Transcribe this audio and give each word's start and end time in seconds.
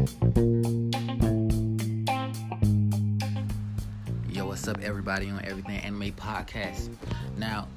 Yo, 0.00 0.06
what's 4.46 4.66
up, 4.66 4.80
everybody 4.80 5.28
on 5.28 5.44
Everything 5.44 5.76
Anime 5.76 6.12
Podcast? 6.12 6.88
Now, 7.36 7.68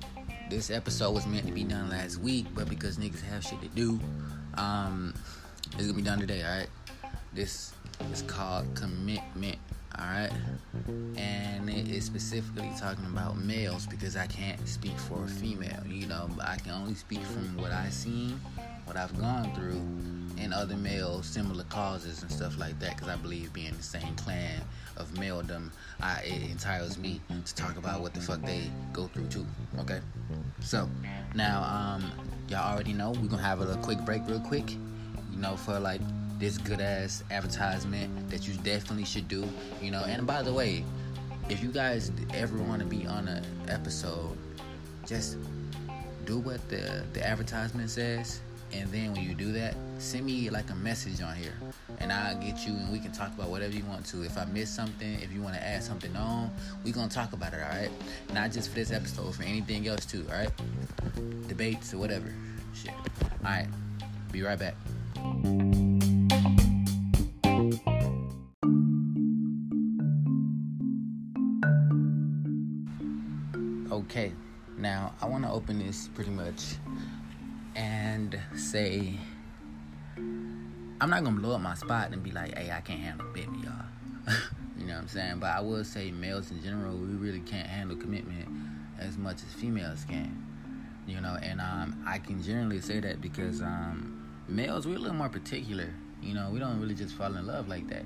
this 0.49 0.71
episode 0.71 1.11
was 1.11 1.27
meant 1.27 1.47
to 1.47 1.51
be 1.51 1.65
done 1.65 1.89
last 1.89 2.19
week, 2.19 2.45
but 2.55 2.69
because 2.69 2.97
niggas 2.97 3.21
have 3.23 3.43
shit 3.43 3.61
to 3.61 3.67
do, 3.67 3.99
um, 4.53 5.13
it's 5.73 5.81
gonna 5.81 5.91
be 5.91 6.01
done 6.01 6.19
today, 6.19 6.45
alright? 6.45 6.69
This 7.33 7.73
is 8.13 8.21
called 8.21 8.73
Commitment, 8.73 9.57
alright? 9.99 10.31
And 11.17 11.69
it 11.69 11.89
is 11.89 12.05
specifically 12.05 12.71
talking 12.79 13.05
about 13.05 13.37
males 13.37 13.85
because 13.85 14.15
I 14.15 14.27
can't 14.27 14.65
speak 14.65 14.97
for 14.97 15.25
a 15.25 15.27
female, 15.27 15.83
you 15.85 16.07
know, 16.07 16.29
I 16.41 16.55
can 16.55 16.71
only 16.71 16.95
speak 16.95 17.19
from 17.23 17.57
what 17.57 17.73
I've 17.73 17.91
seen, 17.91 18.39
what 18.85 18.95
I've 18.95 19.19
gone 19.19 19.53
through, 19.55 20.22
and 20.39 20.53
other 20.53 20.75
males, 20.75 21.25
similar 21.25 21.63
causes 21.65 22.21
and 22.21 22.31
stuff 22.31 22.57
like 22.57 22.79
that, 22.79 22.95
because 22.95 23.09
I 23.09 23.15
believe 23.15 23.53
being 23.53 23.73
the 23.75 23.83
same 23.83 24.15
clan 24.15 24.61
of 24.97 25.09
maledom, 25.13 25.71
I, 26.01 26.21
it 26.23 26.51
entitles 26.51 26.97
me 26.97 27.21
to 27.45 27.55
talk 27.55 27.77
about 27.77 28.01
what 28.01 28.13
the 28.13 28.21
fuck 28.21 28.41
they 28.41 28.69
go 28.91 29.07
through 29.07 29.27
too. 29.27 29.45
Okay, 29.79 29.99
so 30.61 30.89
now 31.35 31.63
um, 31.63 32.11
y'all 32.47 32.73
already 32.73 32.93
know 32.93 33.11
we're 33.11 33.27
gonna 33.27 33.41
have 33.41 33.59
a 33.59 33.65
little 33.65 33.81
quick 33.81 33.99
break, 34.05 34.21
real 34.27 34.39
quick. 34.39 34.71
You 34.71 35.39
know, 35.39 35.55
for 35.55 35.79
like 35.79 36.01
this 36.37 36.57
good 36.57 36.81
ass 36.81 37.23
advertisement 37.31 38.29
that 38.29 38.47
you 38.47 38.53
definitely 38.55 39.05
should 39.05 39.27
do. 39.27 39.47
You 39.81 39.91
know, 39.91 40.03
and 40.03 40.27
by 40.27 40.43
the 40.43 40.53
way, 40.53 40.83
if 41.49 41.63
you 41.63 41.69
guys 41.69 42.11
ever 42.33 42.57
want 42.57 42.81
to 42.81 42.85
be 42.85 43.05
on 43.07 43.27
an 43.27 43.43
episode, 43.67 44.37
just 45.07 45.37
do 46.25 46.39
what 46.39 46.67
the 46.69 47.03
the 47.13 47.25
advertisement 47.25 47.89
says 47.89 48.41
and 48.75 48.91
then 48.91 49.13
when 49.13 49.23
you 49.23 49.33
do 49.33 49.51
that 49.51 49.75
send 49.97 50.25
me 50.25 50.49
like 50.49 50.69
a 50.69 50.75
message 50.75 51.21
on 51.21 51.35
here 51.35 51.53
and 51.99 52.11
i'll 52.11 52.35
get 52.37 52.65
you 52.65 52.73
and 52.73 52.91
we 52.91 52.99
can 52.99 53.11
talk 53.11 53.33
about 53.33 53.49
whatever 53.49 53.73
you 53.73 53.83
want 53.85 54.05
to. 54.05 54.23
If 54.23 54.37
i 54.37 54.45
miss 54.45 54.69
something 54.69 55.19
if 55.21 55.31
you 55.31 55.41
want 55.41 55.55
to 55.55 55.63
add 55.63 55.83
something 55.83 56.15
on 56.15 56.51
we 56.83 56.91
gonna 56.91 57.09
talk 57.09 57.33
about 57.33 57.53
it 57.53 57.61
all 57.61 57.69
right? 57.69 57.89
Not 58.33 58.51
just 58.51 58.69
for 58.69 58.75
this 58.75 58.91
episode 58.91 59.35
for 59.35 59.43
anything 59.43 59.87
else 59.87 60.05
too 60.05 60.25
all 60.29 60.37
right? 60.37 60.51
Debates 61.47 61.93
or 61.93 61.97
whatever. 61.97 62.33
Shit. 62.73 62.91
All 62.91 63.51
right. 63.51 63.67
Be 64.31 64.41
right 64.41 64.57
back. 64.57 64.75
Okay. 73.91 74.31
Now 74.77 75.13
i 75.21 75.25
want 75.27 75.43
to 75.43 75.51
open 75.51 75.79
this 75.79 76.09
pretty 76.13 76.31
much 76.31 76.75
and 78.13 78.39
say 78.55 79.15
I'm 81.01 81.09
not 81.09 81.23
gonna 81.23 81.39
blow 81.39 81.55
up 81.55 81.61
my 81.61 81.73
spot 81.73 82.11
and 82.11 82.21
be 82.21 82.31
like, 82.31 82.55
hey, 82.57 82.71
I 82.71 82.79
can't 82.79 82.99
handle 82.99 83.27
commitment, 83.27 83.63
y'all. 83.63 83.73
you 84.77 84.85
know 84.85 84.93
what 84.93 85.01
I'm 85.01 85.07
saying? 85.07 85.39
But 85.39 85.47
I 85.47 85.59
will 85.59 85.83
say 85.83 86.11
males 86.11 86.51
in 86.51 86.61
general, 86.61 86.95
we 86.95 87.07
really 87.15 87.41
can't 87.41 87.67
handle 87.67 87.97
commitment 87.97 88.47
as 88.99 89.17
much 89.17 89.37
as 89.37 89.53
females 89.53 90.05
can. 90.07 90.39
You 91.07 91.19
know, 91.19 91.37
and 91.41 91.59
um, 91.59 92.05
I 92.07 92.19
can 92.19 92.41
generally 92.41 92.79
say 92.79 92.99
that 93.01 93.19
because 93.19 93.61
um, 93.61 94.29
males 94.47 94.85
we're 94.85 94.95
a 94.95 94.99
little 94.99 95.17
more 95.17 95.29
particular. 95.29 95.93
You 96.21 96.35
know, 96.35 96.51
we 96.53 96.59
don't 96.59 96.79
really 96.79 96.95
just 96.95 97.15
fall 97.15 97.35
in 97.35 97.47
love 97.47 97.67
like 97.67 97.89
that. 97.89 98.05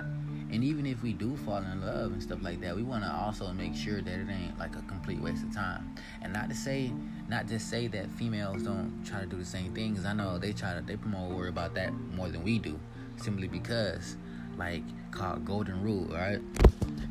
And 0.50 0.64
even 0.64 0.86
if 0.86 1.02
we 1.02 1.12
do 1.12 1.36
fall 1.36 1.58
in 1.58 1.82
love 1.82 2.12
and 2.12 2.22
stuff 2.22 2.38
like 2.42 2.60
that, 2.62 2.74
we 2.74 2.82
want 2.82 3.04
to 3.04 3.12
also 3.12 3.52
make 3.52 3.74
sure 3.74 4.00
that 4.00 4.12
it 4.12 4.28
ain't 4.28 4.58
like 4.58 4.74
a 4.74 4.82
complete 4.82 5.20
waste 5.20 5.44
of 5.44 5.54
time. 5.54 5.94
And 6.22 6.32
not 6.32 6.48
to 6.48 6.56
say, 6.56 6.90
not 7.28 7.46
just 7.46 7.68
say 7.68 7.86
that 7.88 8.10
females 8.12 8.62
don't 8.62 9.04
try 9.04 9.20
to 9.20 9.26
do 9.26 9.36
the 9.36 9.44
same 9.44 9.74
thing, 9.74 9.92
because 9.92 10.06
I 10.06 10.14
know 10.14 10.38
they 10.38 10.52
try 10.52 10.74
to, 10.74 10.80
they 10.80 10.96
more 11.06 11.28
worry 11.28 11.50
about 11.50 11.74
that 11.74 11.92
more 11.92 12.28
than 12.28 12.42
we 12.42 12.58
do, 12.58 12.78
simply 13.16 13.48
because, 13.48 14.16
like, 14.56 14.82
called 15.10 15.44
golden 15.44 15.82
rule, 15.82 16.06
right? 16.06 16.40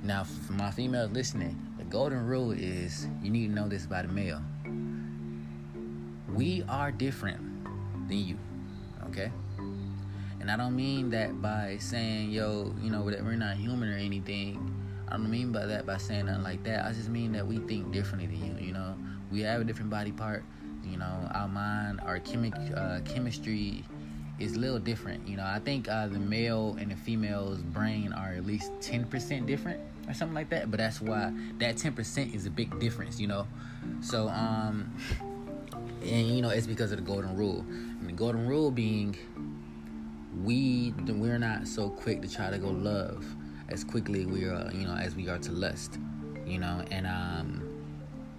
Now, 0.04 0.24
for 0.24 0.54
my 0.54 0.72
females 0.72 1.12
listening, 1.12 1.56
the 1.78 1.84
golden 1.84 2.26
rule 2.26 2.52
is 2.52 3.08
you 3.22 3.30
need 3.30 3.48
to 3.48 3.54
know 3.54 3.68
this 3.68 3.86
about 3.86 4.06
a 4.06 4.08
male. 4.08 4.42
We 6.34 6.64
are 6.68 6.92
different 6.92 7.40
than 8.08 8.18
you, 8.18 8.38
okay? 9.10 9.32
And 10.40 10.52
I 10.52 10.58
don't 10.58 10.76
mean 10.76 11.10
that 11.12 11.42
by 11.42 11.78
saying, 11.80 12.32
yo, 12.32 12.74
you 12.82 12.90
know, 12.90 13.10
that 13.10 13.24
we're 13.24 13.36
not 13.36 13.58
human 13.58 13.90
or 13.90 13.98
anything. 13.98 14.74
I 15.08 15.18
don't 15.18 15.30
mean 15.30 15.52
by 15.52 15.66
that 15.66 15.86
by 15.86 15.98
saying 15.98 16.26
nothing 16.26 16.44
like 16.44 16.64
that. 16.64 16.86
I 16.86 16.92
just 16.94 17.10
mean 17.10 17.32
that 17.34 17.46
we 17.46 17.58
think 17.60 17.92
differently 17.92 18.28
than 18.28 18.46
you, 18.46 18.68
you 18.68 18.74
know. 18.74 18.96
We 19.32 19.42
have 19.42 19.62
a 19.62 19.64
different 19.64 19.90
body 19.90 20.12
part, 20.12 20.44
you 20.84 20.98
know, 20.98 21.30
our 21.34 21.48
mind, 21.48 22.02
our 22.02 22.20
chemic, 22.20 22.54
uh, 22.76 23.02
chemistry 23.02 23.84
is 24.40 24.56
a 24.56 24.60
little 24.60 24.80
different. 24.80 25.28
You 25.28 25.38
know, 25.38 25.46
I 25.46 25.60
think 25.60 25.90
uh, 25.90 26.08
the 26.08 26.20
male 26.20 26.78
and 26.80 26.92
the 26.92 26.96
female's 26.96 27.60
brain 27.60 28.14
are 28.14 28.30
at 28.30 28.46
least 28.46 28.72
10% 28.82 29.46
different 29.46 29.80
or 30.08 30.14
something 30.14 30.36
like 30.36 30.50
that. 30.50 30.72
But 30.72 30.78
that's 30.78 31.02
why 31.02 31.34
that 31.58 31.76
10% 31.76 32.34
is 32.34 32.46
a 32.46 32.52
big 32.52 32.80
difference, 32.80 33.20
you 33.20 33.28
know. 33.28 33.48
So, 34.02 34.30
um, 34.30 34.94
and 36.02 36.28
you 36.28 36.42
know, 36.42 36.50
it's 36.50 36.68
because 36.68 36.92
of 36.92 36.98
the 36.98 37.04
golden 37.04 37.36
rule. 37.36 37.66
And 38.00 38.08
the 38.08 38.14
golden 38.14 38.48
rule 38.48 38.72
being 38.72 39.18
we 40.44 40.94
we're 41.08 41.40
not 41.40 41.68
so 41.68 41.90
quick 41.90 42.22
to 42.22 42.30
try 42.30 42.50
to 42.50 42.58
go 42.58 42.70
love 42.70 43.26
as 43.70 43.84
quickly 43.84 44.26
we 44.26 44.46
are 44.46 44.70
you 44.72 44.86
know 44.86 44.94
as 44.94 45.16
we 45.16 45.28
are 45.28 45.40
to 45.40 45.52
lust 45.52 45.98
you 46.46 46.60
know 46.60 46.84
and 46.92 47.08
um 47.08 47.67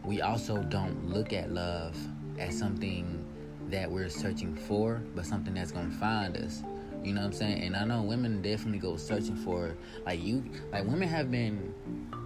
we 0.05 0.21
also 0.21 0.63
don't 0.65 1.09
look 1.09 1.33
at 1.33 1.53
love 1.53 1.97
as 2.39 2.59
something 2.59 3.25
that 3.69 3.91
we're 3.91 4.09
searching 4.09 4.55
for 4.55 5.03
but 5.15 5.27
something 5.27 5.55
that's 5.55 5.73
gonna 5.73 5.91
find 5.91 6.37
us. 6.37 6.63
You 7.05 7.15
know 7.15 7.21
what 7.21 7.29
i'm 7.29 7.33
saying? 7.33 7.63
And 7.63 7.77
i 7.77 7.85
know 7.85 8.03
women 8.03 8.43
definitely 8.43 8.79
go 8.79 8.97
searching 8.97 9.37
for 9.37 9.77
like 10.07 10.23
you 10.23 10.45
like 10.73 10.85
women 10.85 11.09
have 11.09 11.31
been 11.31 11.75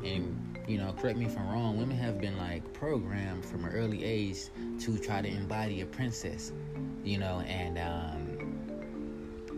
and 0.05 0.59
you 0.69 0.79
know 0.79 0.93
correct 0.93 1.19
me 1.19 1.27
if 1.27 1.37
i'm 1.37 1.49
wrong 1.49 1.77
women 1.77 1.97
have 1.97 2.21
been 2.21 2.39
like 2.39 2.73
programmed 2.73 3.45
from 3.45 3.65
an 3.65 3.73
early 3.73 4.05
age 4.05 4.49
to 4.79 4.97
try 4.99 5.21
to 5.21 5.29
embody 5.29 5.81
a 5.81 5.87
princess 5.87 6.53
you 7.05 7.19
know? 7.19 7.41
And 7.41 7.79
um 7.79 8.22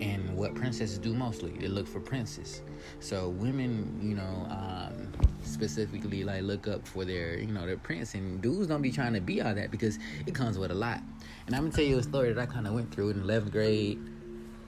and 0.01 0.37
what 0.37 0.55
princesses 0.55 0.99
do 0.99 1.15
mostly. 1.15 1.53
They 1.53 1.69
look 1.69 1.87
for 1.87 2.01
princes 2.01 2.63
so 3.01 3.29
women 3.29 3.99
you 4.03 4.15
know 4.15 4.47
um, 4.51 5.13
specifically 5.43 6.25
like 6.25 6.43
look 6.43 6.69
up 6.69 6.87
for 6.87 7.05
their 7.05 7.39
you 7.39 7.47
know 7.47 7.67
their 7.67 7.77
prince 7.77 8.15
and 8.15 8.41
dudes 8.41 8.67
don't 8.67 8.83
be 8.83 8.91
trying 8.91 9.13
to 9.13 9.21
be 9.21 9.41
all 9.41 9.55
that 9.55 9.71
because 9.71 9.99
it 10.27 10.35
comes 10.35 10.59
with 10.59 10.71
a 10.71 10.75
lot. 10.75 11.01
And 11.47 11.55
i'm 11.55 11.63
gonna 11.65 11.75
tell 11.75 11.85
you 11.85 11.99
a 11.99 12.03
story 12.03 12.33
that 12.33 12.41
i 12.41 12.47
kind 12.47 12.67
of 12.67 12.75
went 12.75 12.93
through 12.93 13.11
in 13.11 13.23
11th 13.23 13.53
grade. 13.53 13.99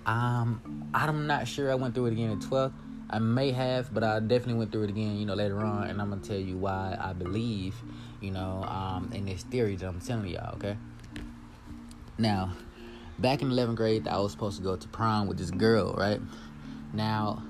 Um 0.07 0.91
i'm 0.95 1.27
not 1.27 1.49
sure 1.49 1.71
i 1.71 1.75
went 1.75 1.95
through 1.95 2.07
it 2.07 2.13
again 2.13 2.31
in 2.31 2.41
12th 2.41 2.73
i 3.11 3.19
may 3.19 3.51
have 3.51 3.93
but 3.93 4.05
i 4.05 4.21
definitely 4.21 4.55
went 4.55 4.73
through 4.73 4.83
it 4.83 4.91
again 4.91 5.17
you 5.17 5.27
know 5.27 5.35
later 5.35 5.61
on 5.61 5.85
and 5.89 6.01
i'm 6.01 6.11
gonna 6.11 6.23
tell 6.23 6.37
you 6.37 6.57
why 6.57 6.97
i 7.01 7.13
believe 7.13 7.75
you 8.21 8.31
know 8.31 8.65
um 8.69 9.11
in 9.13 9.25
this 9.25 9.43
theory 9.45 9.77
that 9.77 9.87
i'm 9.87 10.01
telling 10.01 10.29
y'all 10.29 10.55
okay? 10.55 10.77
Now 12.19 12.53
back 13.19 13.43
in 13.43 13.51
11th 13.51 13.77
grade, 13.77 14.09
I 14.09 14.19
was 14.19 14.33
supposed 14.33 14.59
to 14.59 14.63
go 14.63 14.77
to 14.77 14.89
prom 14.89 15.27
with 15.27 15.39
this 15.39 15.51
girl, 15.51 15.95
right? 15.95 16.21
Now, 16.93 17.43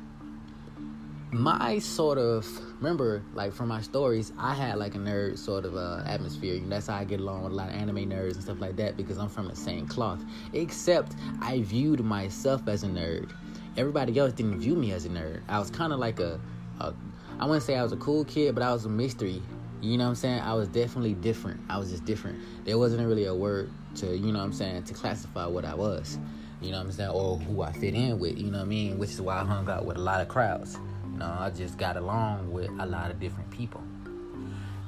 my 1.33 1.79
sort 1.81 2.19
of 2.19 2.47
remember, 2.77 3.23
like 3.35 3.53
from 3.53 3.69
my 3.69 3.81
stories, 3.81 4.33
I 4.39 4.55
had 4.55 4.79
like 4.79 4.95
a 4.95 4.99
nerd 4.99 5.39
sort 5.39 5.65
of 5.65 5.77
uh, 5.77 6.03
atmosphere. 6.07 6.61
That's 6.67 6.87
how 6.87 6.97
I 6.97 7.05
get 7.05 7.21
along 7.21 7.43
with 7.45 7.53
a 7.53 7.57
lot 7.57 7.69
of 7.69 7.75
anime 7.75 8.09
nerds 8.09 8.35
and 8.35 8.43
stuff 8.43 8.61
like 8.61 8.77
that 8.77 8.97
because 8.97 9.19
I'm 9.19 9.29
from 9.29 9.49
the 9.49 9.57
same 9.57 9.87
cloth. 9.87 10.23
Except 10.53 11.15
I 11.41 11.61
viewed 11.63 12.01
myself 12.01 12.67
as 12.69 12.85
a 12.85 12.89
nerd. 12.89 13.33
Everybody 13.77 14.19
else 14.19 14.33
didn't 14.33 14.61
view 14.61 14.75
me 14.75 14.93
as 14.93 15.05
a 15.05 15.09
nerd. 15.09 15.43
I 15.49 15.59
was 15.59 15.71
kind 15.71 15.93
of 15.93 15.99
like 15.99 16.21
a, 16.21 16.41
a, 16.81 16.95
I 17.39 17.45
wouldn't 17.45 17.65
say 17.65 17.77
I 17.77 17.83
was 17.83 17.93
a 17.93 17.99
cool 17.99 18.25
kid, 18.25 18.55
but 18.55 18.63
I 18.63 18.73
was 18.73 18.87
a 18.87 18.89
mystery. 18.89 19.43
You 19.81 19.99
know 19.99 20.05
what 20.05 20.11
I'm 20.11 20.17
saying? 20.17 20.41
I 20.41 20.55
was 20.55 20.69
definitely 20.69 21.15
different. 21.15 21.61
I 21.69 21.79
was 21.79 21.91
just 21.91 22.05
different. 22.05 22.39
There 22.65 22.79
wasn't 22.79 23.07
really 23.07 23.27
a 23.27 23.35
word 23.35 23.71
to, 23.97 24.17
you 24.17 24.33
know 24.33 24.39
what 24.39 24.47
I'm 24.47 24.53
saying, 24.53 24.85
to 24.85 24.95
classify 24.95 25.47
what 25.47 25.65
I 25.65 25.75
was. 25.75 26.19
You 26.61 26.71
know 26.71 26.79
what 26.79 26.87
I'm 26.87 26.93
saying? 26.93 27.11
Or 27.11 27.39
who 27.39 27.63
I 27.63 27.73
fit 27.73 27.95
in 27.95 28.19
with, 28.19 28.39
you 28.39 28.51
know 28.51 28.59
what 28.59 28.65
I 28.65 28.69
mean? 28.69 28.99
Which 28.99 29.11
is 29.11 29.21
why 29.21 29.41
I 29.41 29.45
hung 29.45 29.69
out 29.69 29.85
with 29.85 29.97
a 29.99 30.01
lot 30.01 30.21
of 30.21 30.29
crowds. 30.29 30.79
You 31.13 31.19
know, 31.19 31.37
I 31.39 31.51
just 31.51 31.79
got 31.79 31.97
along 31.97 32.51
with 32.51 32.71
a 32.79 32.87
lot 32.87 33.11
of 33.11 33.21
different 33.21 33.51
people. 33.51 33.83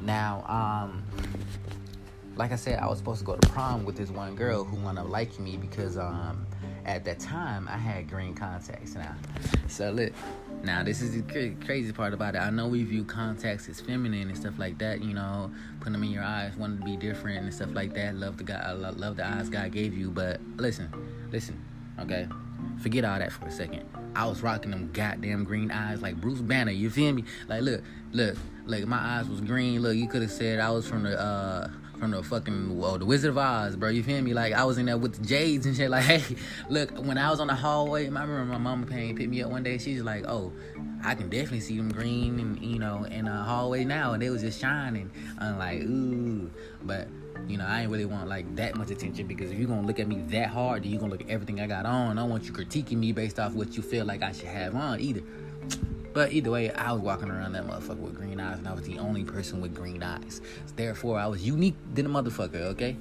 Now, 0.01 0.45
um, 0.47 1.03
like 2.37 2.53
I 2.53 2.57
said, 2.57 2.79
I 2.79 2.87
was 2.87 2.99
supposed 2.99 3.19
to 3.21 3.27
go 3.27 3.35
to 3.35 3.49
prom 3.49 3.85
with 3.85 3.97
this 3.97 4.11
one 4.11 4.37
girl 4.37 4.65
who 4.65 4.77
wanna 4.77 5.05
like 5.05 5.39
me 5.41 5.57
because 5.57 5.99
um 5.99 6.47
at 6.87 7.05
that 7.05 7.19
time 7.19 7.69
I 7.69 7.77
had 7.77 8.09
green 8.09 8.35
contacts 8.35 8.95
now. 8.95 9.15
So 9.67 9.91
look, 9.91 10.13
now 10.63 10.83
this 10.83 11.01
is 11.03 11.13
the 11.13 11.55
crazy 11.65 11.93
part 11.93 12.13
about 12.13 12.35
it. 12.35 12.39
I 12.39 12.51
know 12.51 12.69
we 12.69 12.83
view 12.83 13.05
contacts 13.05 13.69
as 13.69 13.81
feminine 13.81 14.29
and 14.29 14.37
stuff 14.37 14.59
like 14.59 14.79
that. 14.79 15.03
You 15.03 15.15
know, 15.15 15.51
putting 15.79 15.93
them 15.95 16.05
in 16.05 16.11
your 16.11 16.23
eyes, 16.23 16.57
wanting 16.57 16.79
to 16.79 16.85
be 16.85 16.97
different 16.97 17.39
and 17.45 17.55
stuff 17.55 17.71
like 17.73 17.95
that. 17.95 18.15
Love 18.15 18.37
the 18.37 18.45
guy, 18.45 18.73
love 18.73 19.17
the 19.17 19.27
eyes 19.27 19.49
God 19.49 19.73
gave 19.73 19.95
you. 19.95 20.11
But 20.11 20.41
listen, 20.57 20.91
listen, 21.31 21.63
okay. 22.01 22.29
Forget 22.81 23.05
all 23.05 23.19
that 23.19 23.33
for 23.33 23.47
a 23.47 23.51
second. 23.51 23.89
I 24.15 24.27
was 24.27 24.43
rocking 24.43 24.71
them 24.71 24.91
goddamn 24.93 25.45
green 25.45 25.71
eyes 25.71 26.03
like 26.03 26.21
Bruce 26.21 26.41
Banner. 26.41 26.73
You 26.73 26.91
feel 26.91 27.13
me? 27.13 27.25
Like, 27.49 27.63
look, 27.63 27.83
look, 28.13 28.37
like 28.67 28.87
my 28.87 28.99
eyes 28.99 29.29
was 29.29 29.41
green. 29.41 29.83
Look, 29.83 29.97
you 29.97 30.09
could 30.09 30.23
have 30.23 30.31
said 30.31 30.59
I 30.61 30.71
was 30.71 30.89
from 30.89 31.05
the 31.05 31.19
uh 31.19 31.71
from 31.99 32.13
the 32.13 32.23
fucking 32.23 32.79
well, 32.79 32.99
the 32.99 33.05
Wizard 33.05 33.31
of 33.31 33.39
Oz, 33.39 33.77
bro. 33.77 33.89
You 33.91 34.03
feel 34.03 34.23
me? 34.23 34.33
Like 34.33 34.53
I 34.53 34.65
was 34.65 34.79
in 34.79 34.87
there 34.87 34.97
with 34.97 35.17
the 35.17 35.27
Jades 35.27 35.67
and 35.67 35.77
shit. 35.77 35.89
Like, 35.99 36.05
hey, 36.05 36.37
look, 36.69 36.91
when 36.99 37.17
I 37.17 37.31
was 37.31 37.41
on 37.41 37.47
the 37.47 37.55
hallway, 37.55 38.03
I 38.05 38.09
remember 38.09 38.45
my 38.45 38.59
mama 38.59 38.87
came 38.87 39.17
pick 39.17 39.29
me 39.29 39.43
up 39.43 39.51
one 39.51 39.63
day. 39.63 39.79
She's 39.79 40.03
like, 40.03 40.27
oh, 40.29 40.53
I 41.03 41.15
can 41.15 41.31
definitely 41.31 41.61
see 41.61 41.79
them 41.79 41.91
green 41.91 42.39
and 42.39 42.63
you 42.63 42.79
know 42.79 43.05
in 43.05 43.25
the 43.25 43.31
hallway 43.33 43.85
now, 43.85 44.13
and 44.13 44.23
they 44.23 44.31
was 44.31 44.43
just 44.43 44.61
shining. 44.61 45.11
I'm 45.39 45.59
like, 45.59 45.81
ooh, 45.81 46.51
but 46.83 47.09
you 47.49 47.57
know, 47.57 47.65
I 47.67 47.83
ain't 47.83 47.91
really 47.91 48.05
want 48.05 48.29
like 48.29 48.55
that 48.57 48.77
much 48.77 48.91
attention 48.91 49.27
because 49.27 49.51
if 49.51 49.59
you're 49.59 49.69
gonna 49.69 49.87
look 49.87 49.99
at 49.99 50.07
me 50.07 50.23
that 50.29 50.49
hard, 50.49 50.85
then 50.85 50.91
you're 50.91 51.01
gonna 51.01 51.13
look 51.13 51.23
at 51.23 51.31
everything 51.31 51.61
I 51.61 51.67
got 51.67 51.87
on. 51.87 52.19
I 52.19 52.23
don't 52.23 52.31
want 52.31 52.45
you 52.45 52.53
critiquing 52.53 52.99
me 52.99 53.13
based 53.13 53.39
off 53.39 53.55
what 53.55 53.77
you 53.77 53.83
feel 53.83 54.05
like 54.05 54.23
I 54.23 54.33
should 54.33 54.49
have 54.49 54.75
on 54.75 55.01
either. 55.01 55.23
But 56.13 56.33
either 56.33 56.51
way, 56.51 56.71
I 56.71 56.93
was 56.93 57.03
walking 57.03 57.31
around 57.31 57.53
that 57.53 57.67
motherfucker 57.67 57.99
with 57.99 58.15
green 58.15 58.41
eyes, 58.41 58.59
and 58.59 58.69
I 58.69 58.73
was 58.73 58.85
the 58.85 58.99
only 58.99 59.25
person 59.25 59.61
with 59.61 59.75
green 59.75 60.03
eyes. 60.03 60.41
Therefore, 60.75 61.19
I 61.19 61.27
was 61.27 61.47
unique 61.47 61.77
than 61.95 62.07
a 62.07 62.09
motherfucker. 62.09 62.63
Okay. 62.73 62.97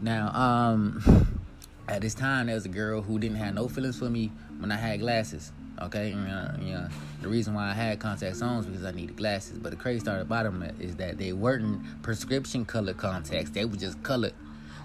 Now, 0.00 0.28
um, 0.34 1.42
at 1.88 2.00
this 2.02 2.14
time, 2.14 2.46
there 2.46 2.54
was 2.54 2.64
a 2.64 2.70
girl 2.70 3.02
who 3.02 3.18
didn't 3.18 3.36
have 3.38 3.54
no 3.54 3.68
feelings 3.68 3.98
for 3.98 4.08
me 4.08 4.30
when 4.58 4.70
I 4.70 4.76
had 4.76 5.00
glasses. 5.00 5.52
Okay, 5.82 6.12
and, 6.12 6.28
uh, 6.28 6.52
yeah. 6.62 6.88
The 7.22 7.28
reason 7.28 7.54
why 7.54 7.70
I 7.70 7.72
had 7.72 7.98
contacts 7.98 8.42
on 8.42 8.64
because 8.64 8.84
I 8.84 8.92
needed 8.92 9.16
glasses. 9.16 9.58
But 9.58 9.70
the 9.70 9.76
crazy 9.76 10.04
part 10.04 10.20
about 10.20 10.44
them 10.44 10.62
is 10.78 10.96
that 10.96 11.18
they 11.18 11.32
weren't 11.32 12.02
prescription 12.02 12.64
color 12.64 12.94
contacts; 12.94 13.50
they 13.50 13.64
were 13.64 13.76
just 13.76 14.02
colored. 14.02 14.34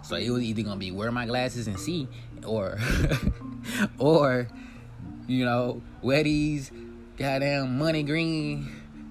So 0.03 0.15
it 0.15 0.29
was 0.29 0.43
either 0.43 0.61
gonna 0.63 0.77
be 0.77 0.91
wear 0.91 1.11
my 1.11 1.25
glasses 1.25 1.67
and 1.67 1.79
see, 1.79 2.07
or, 2.45 2.77
or, 3.97 4.47
you 5.27 5.43
know, 5.43 5.81
wear 6.01 6.23
these 6.23 6.71
goddamn 7.17 7.77
money 7.77 8.03
green 8.03 8.69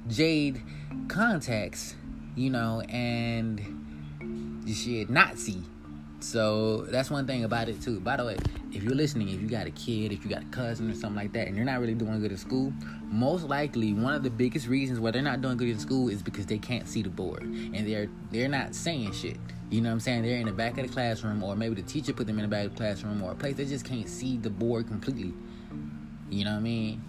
jade 0.09 0.63
contacts, 1.09 1.95
you 2.37 2.51
know, 2.51 2.83
and 2.89 3.63
not 5.09 5.39
see. 5.39 5.63
So 6.21 6.83
that's 6.83 7.11
one 7.11 7.27
thing 7.27 7.45
about 7.45 7.69
it 7.69 7.81
too. 7.83 8.01
By 8.01 8.17
the 8.17 8.25
way, 8.25 8.37
if 8.73 8.83
you're 8.83 8.95
listening, 8.95 9.29
if 9.29 9.41
you 9.41 9.49
got 9.49 9.67
a 9.67 9.71
kid, 9.71 10.13
if 10.13 10.25
you 10.25 10.31
got 10.31 10.43
a 10.43 10.47
cousin 10.47 10.91
or 10.91 10.95
something 10.95 11.17
like 11.17 11.33
that, 11.35 11.49
and 11.49 11.57
you're 11.57 11.67
not 11.67 11.81
really 11.81 11.95
doing 11.95 12.19
good 12.21 12.31
in 12.31 12.39
school, 12.39 12.73
most 13.11 13.45
likely 13.45 13.93
one 13.93 14.15
of 14.15 14.23
the 14.23 14.31
biggest 14.31 14.67
reasons 14.67 15.01
why 15.01 15.11
they're 15.11 15.23
not 15.23 15.41
doing 15.41 15.57
good 15.57 15.69
in 15.69 15.79
school 15.79 16.09
is 16.09 16.23
because 16.23 16.47
they 16.47 16.59
can't 16.59 16.89
see 16.89 17.03
the 17.03 17.11
board 17.11 17.43
and 17.43 17.87
they're 17.87 18.09
they're 18.31 18.49
not 18.49 18.75
saying 18.75 19.13
shit. 19.13 19.37
You 19.71 19.81
know 19.81 19.89
what 19.89 19.95
I'm 19.95 20.01
saying? 20.01 20.23
They're 20.23 20.39
in 20.39 20.47
the 20.47 20.53
back 20.53 20.79
of 20.79 20.87
the 20.87 20.93
classroom, 20.93 21.43
or 21.43 21.57
maybe 21.57 21.75
the 21.75 21.83
teacher 21.83 22.13
put 22.13 22.27
them 22.27 22.39
in 22.39 22.43
the 22.43 22.49
back 22.49 22.67
of 22.67 22.73
the 22.73 22.77
classroom, 22.77 23.23
or 23.23 23.33
a 23.33 23.35
place 23.35 23.57
they 23.57 23.65
just 23.65 23.85
can't 23.85 24.09
see 24.09 24.37
the 24.37 24.51
board 24.51 24.89
completely. 24.89 25.33
You 26.31 26.45
know 26.45 26.53
what 26.53 26.59
I 26.59 26.61
mean? 26.61 27.03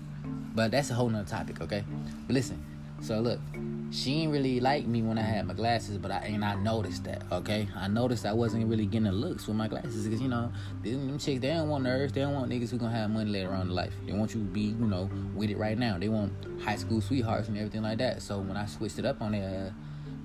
But 0.56 0.72
that's 0.72 0.90
a 0.90 0.94
whole 0.94 1.10
nother 1.10 1.30
topic, 1.30 1.62
okay? 1.62 1.84
But 2.28 2.34
listen, 2.34 2.64
so 3.02 3.20
look, 3.20 3.40
she 3.92 4.22
ain't 4.22 4.32
really 4.32 4.60
like 4.60 4.88
me 4.88 5.02
when 5.02 5.18
I 5.18 5.22
had 5.22 5.46
my 5.46 5.54
glasses, 5.54 5.98
but 5.98 6.12
I 6.12 6.18
and 6.20 6.44
I 6.44 6.56
noticed 6.56 7.04
that, 7.04 7.24
okay? 7.32 7.68
I 7.76 7.88
noticed 7.88 8.26
I 8.26 8.34
wasn't 8.34 8.66
really 8.68 8.86
getting 8.86 9.06
the 9.06 9.12
looks 9.12 9.48
with 9.48 9.58
my 9.58 9.68
glasses 9.68 10.06
because 10.06 10.22
you 10.22 10.30
know, 10.30 10.52
them, 10.82 11.20
chicks 11.20 11.42
they 11.42 11.50
don't 11.50 11.70
want 11.70 11.86
nerds, 11.86 12.14
they 12.14 12.22
don't 12.22 12.34
want 12.34 12.50
niggas 12.50 12.72
who 12.72 12.78
gonna 12.78 12.96
have 12.96 13.10
money 13.10 13.30
later 13.30 13.50
on 13.50 13.62
in 13.62 13.70
life. 13.70 13.94
They 14.08 14.14
want 14.14 14.34
you 14.34 14.42
to 14.42 14.48
be, 14.48 14.62
you 14.62 14.86
know, 14.86 15.10
with 15.36 15.50
it 15.50 15.58
right 15.58 15.78
now. 15.78 15.98
They 16.00 16.10
want 16.10 16.34
high 16.62 16.78
school 16.78 17.02
sweethearts 17.02 17.50
and 17.50 17.58
everything 17.58 17.84
like 17.84 17.98
that. 17.98 18.22
So 18.22 18.40
when 18.40 18.56
I 18.56 18.66
switched 18.66 18.98
it 18.98 19.06
up 19.06 19.22
on 19.22 19.34
there, 19.34 19.74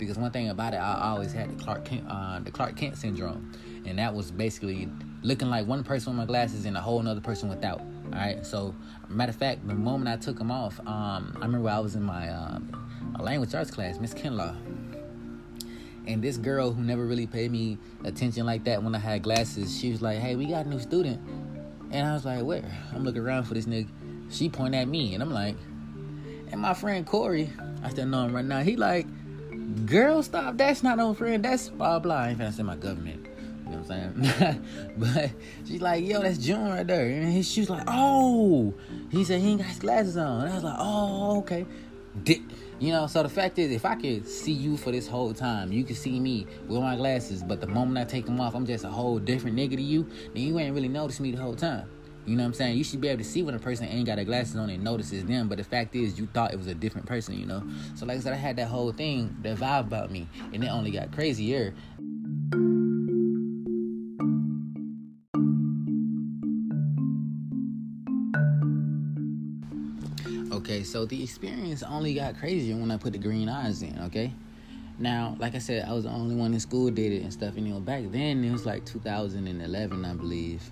because 0.00 0.18
one 0.18 0.32
thing 0.32 0.48
about 0.48 0.74
it, 0.74 0.78
I 0.78 1.10
always 1.10 1.32
had 1.32 1.56
the 1.56 1.62
Clark 1.62 1.84
Kent, 1.84 2.04
uh, 2.08 2.40
the 2.40 2.50
Clark 2.50 2.74
Kent 2.74 2.96
syndrome, 2.96 3.52
and 3.86 3.98
that 4.00 4.12
was 4.12 4.32
basically 4.32 4.88
looking 5.22 5.48
like 5.48 5.66
one 5.66 5.84
person 5.84 6.12
with 6.12 6.18
my 6.18 6.24
glasses 6.24 6.64
and 6.64 6.76
a 6.76 6.80
whole 6.80 6.98
another 6.98 7.20
person 7.20 7.48
without. 7.48 7.80
All 7.80 8.18
right. 8.18 8.44
So, 8.44 8.74
matter 9.08 9.30
of 9.30 9.36
fact, 9.36 9.68
the 9.68 9.74
moment 9.74 10.08
I 10.08 10.16
took 10.16 10.38
them 10.38 10.50
off, 10.50 10.80
um, 10.80 11.36
I 11.36 11.44
remember 11.44 11.68
I 11.68 11.78
was 11.78 11.94
in 11.94 12.02
my, 12.02 12.28
um, 12.30 12.88
language 13.20 13.54
arts 13.54 13.70
class, 13.70 14.00
Miss 14.00 14.14
Kinlaw, 14.14 14.56
and 16.06 16.22
this 16.22 16.38
girl 16.38 16.72
who 16.72 16.82
never 16.82 17.04
really 17.04 17.26
paid 17.26 17.52
me 17.52 17.76
attention 18.04 18.46
like 18.46 18.64
that 18.64 18.82
when 18.82 18.94
I 18.94 18.98
had 18.98 19.22
glasses, 19.22 19.78
she 19.78 19.90
was 19.90 20.00
like, 20.00 20.18
"Hey, 20.18 20.34
we 20.34 20.46
got 20.46 20.64
a 20.64 20.68
new 20.68 20.80
student," 20.80 21.20
and 21.90 22.08
I 22.08 22.14
was 22.14 22.24
like, 22.24 22.42
"Where?" 22.42 22.64
I'm 22.94 23.04
looking 23.04 23.20
around 23.20 23.44
for 23.44 23.54
this 23.54 23.66
nigga. 23.66 23.88
She 24.30 24.48
pointed 24.48 24.78
at 24.78 24.88
me, 24.88 25.12
and 25.12 25.22
I'm 25.22 25.30
like, 25.30 25.56
and 26.50 26.60
my 26.60 26.74
friend 26.74 27.06
Corey, 27.06 27.50
I 27.82 27.90
still 27.90 28.06
know 28.06 28.24
him 28.24 28.34
right 28.34 28.44
now. 28.44 28.60
He 28.60 28.76
like, 28.76 29.06
girl, 29.86 30.22
stop. 30.22 30.56
That's 30.56 30.82
not 30.82 30.98
no 30.98 31.14
friend. 31.14 31.44
That's 31.44 31.68
blah 31.68 31.98
blah. 31.98 32.16
I 32.16 32.28
ain't 32.30 32.38
finna 32.38 32.52
say 32.52 32.62
my 32.62 32.76
government. 32.76 33.26
You 33.64 33.76
know 33.76 33.82
what 33.82 33.92
I'm 33.92 34.24
saying? 34.24 34.64
but 34.96 35.30
she's 35.64 35.80
like, 35.80 36.04
yo, 36.04 36.20
that's 36.20 36.38
June 36.38 36.68
right 36.68 36.86
there. 36.86 37.06
And 37.06 37.32
he, 37.32 37.42
she 37.42 37.64
like, 37.66 37.84
oh. 37.86 38.74
He 39.10 39.22
said 39.24 39.40
he 39.40 39.50
ain't 39.50 39.60
got 39.60 39.68
his 39.68 39.78
glasses 39.78 40.16
on. 40.16 40.42
And 40.42 40.50
I 40.50 40.54
was 40.54 40.64
like, 40.64 40.76
oh, 40.78 41.38
okay. 41.38 41.66
you 42.80 42.92
know, 42.92 43.06
so 43.06 43.22
the 43.22 43.28
fact 43.28 43.58
is, 43.58 43.70
if 43.70 43.84
I 43.84 43.94
could 43.94 44.26
see 44.26 44.52
you 44.52 44.76
for 44.76 44.90
this 44.90 45.06
whole 45.06 45.32
time, 45.32 45.70
you 45.70 45.84
could 45.84 45.96
see 45.96 46.18
me 46.18 46.46
with 46.66 46.80
my 46.80 46.96
glasses, 46.96 47.44
but 47.44 47.60
the 47.60 47.68
moment 47.68 47.98
I 47.98 48.04
take 48.04 48.26
them 48.26 48.40
off, 48.40 48.54
I'm 48.54 48.66
just 48.66 48.84
a 48.84 48.88
whole 48.88 49.20
different 49.20 49.56
nigga 49.56 49.76
to 49.76 49.82
you, 49.82 50.04
then 50.34 50.42
you 50.42 50.58
ain't 50.58 50.74
really 50.74 50.88
noticed 50.88 51.20
me 51.20 51.30
the 51.30 51.40
whole 51.40 51.54
time. 51.54 51.88
You 52.26 52.36
know 52.36 52.42
what 52.42 52.48
I'm 52.48 52.54
saying? 52.54 52.78
You 52.78 52.84
should 52.84 53.00
be 53.00 53.08
able 53.08 53.22
to 53.22 53.28
see 53.28 53.42
when 53.42 53.54
a 53.54 53.58
person 53.58 53.86
ain't 53.86 54.06
got 54.06 54.16
their 54.16 54.24
glasses 54.24 54.56
on 54.56 54.70
and 54.70 54.84
notices 54.84 55.24
them, 55.24 55.48
but 55.48 55.58
the 55.58 55.64
fact 55.64 55.96
is, 55.96 56.18
you 56.18 56.26
thought 56.26 56.52
it 56.52 56.56
was 56.56 56.66
a 56.66 56.74
different 56.74 57.06
person, 57.06 57.38
you 57.38 57.46
know? 57.46 57.62
So, 57.94 58.06
like 58.06 58.18
I 58.18 58.20
said, 58.20 58.32
I 58.32 58.36
had 58.36 58.56
that 58.56 58.68
whole 58.68 58.92
thing, 58.92 59.36
that 59.42 59.56
vibe 59.56 59.86
about 59.86 60.10
me, 60.10 60.28
and 60.52 60.62
it 60.62 60.68
only 60.68 60.90
got 60.90 61.12
crazier 61.12 61.74
Okay, 70.52 70.82
so 70.84 71.04
the 71.04 71.22
experience 71.22 71.82
only 71.82 72.14
got 72.14 72.38
crazier 72.38 72.76
when 72.76 72.90
I 72.90 72.96
put 72.96 73.12
the 73.12 73.18
green 73.18 73.48
eyes 73.48 73.82
in, 73.82 73.98
okay? 74.02 74.32
Now, 74.98 75.34
like 75.38 75.54
I 75.54 75.58
said, 75.58 75.88
I 75.88 75.92
was 75.92 76.04
the 76.04 76.10
only 76.10 76.36
one 76.36 76.52
in 76.52 76.60
school 76.60 76.90
did 76.90 77.12
it 77.12 77.22
and 77.22 77.32
stuff, 77.32 77.56
and 77.56 77.66
you 77.66 77.74
know, 77.74 77.80
back 77.80 78.04
then 78.10 78.44
it 78.44 78.52
was 78.52 78.66
like 78.66 78.84
2011, 78.84 80.04
I 80.04 80.14
believe. 80.14 80.70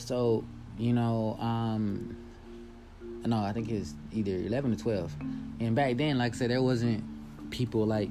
So, 0.00 0.44
you 0.78 0.92
know, 0.92 1.36
um, 1.40 2.16
no, 3.26 3.38
I 3.38 3.52
think 3.52 3.70
it's 3.70 3.94
either 4.12 4.32
11 4.32 4.72
or 4.72 4.76
12. 4.76 5.16
And 5.60 5.74
back 5.74 5.96
then, 5.96 6.18
like 6.18 6.34
I 6.34 6.36
said, 6.36 6.50
there 6.50 6.62
wasn't 6.62 7.04
people 7.50 7.86
like 7.86 8.08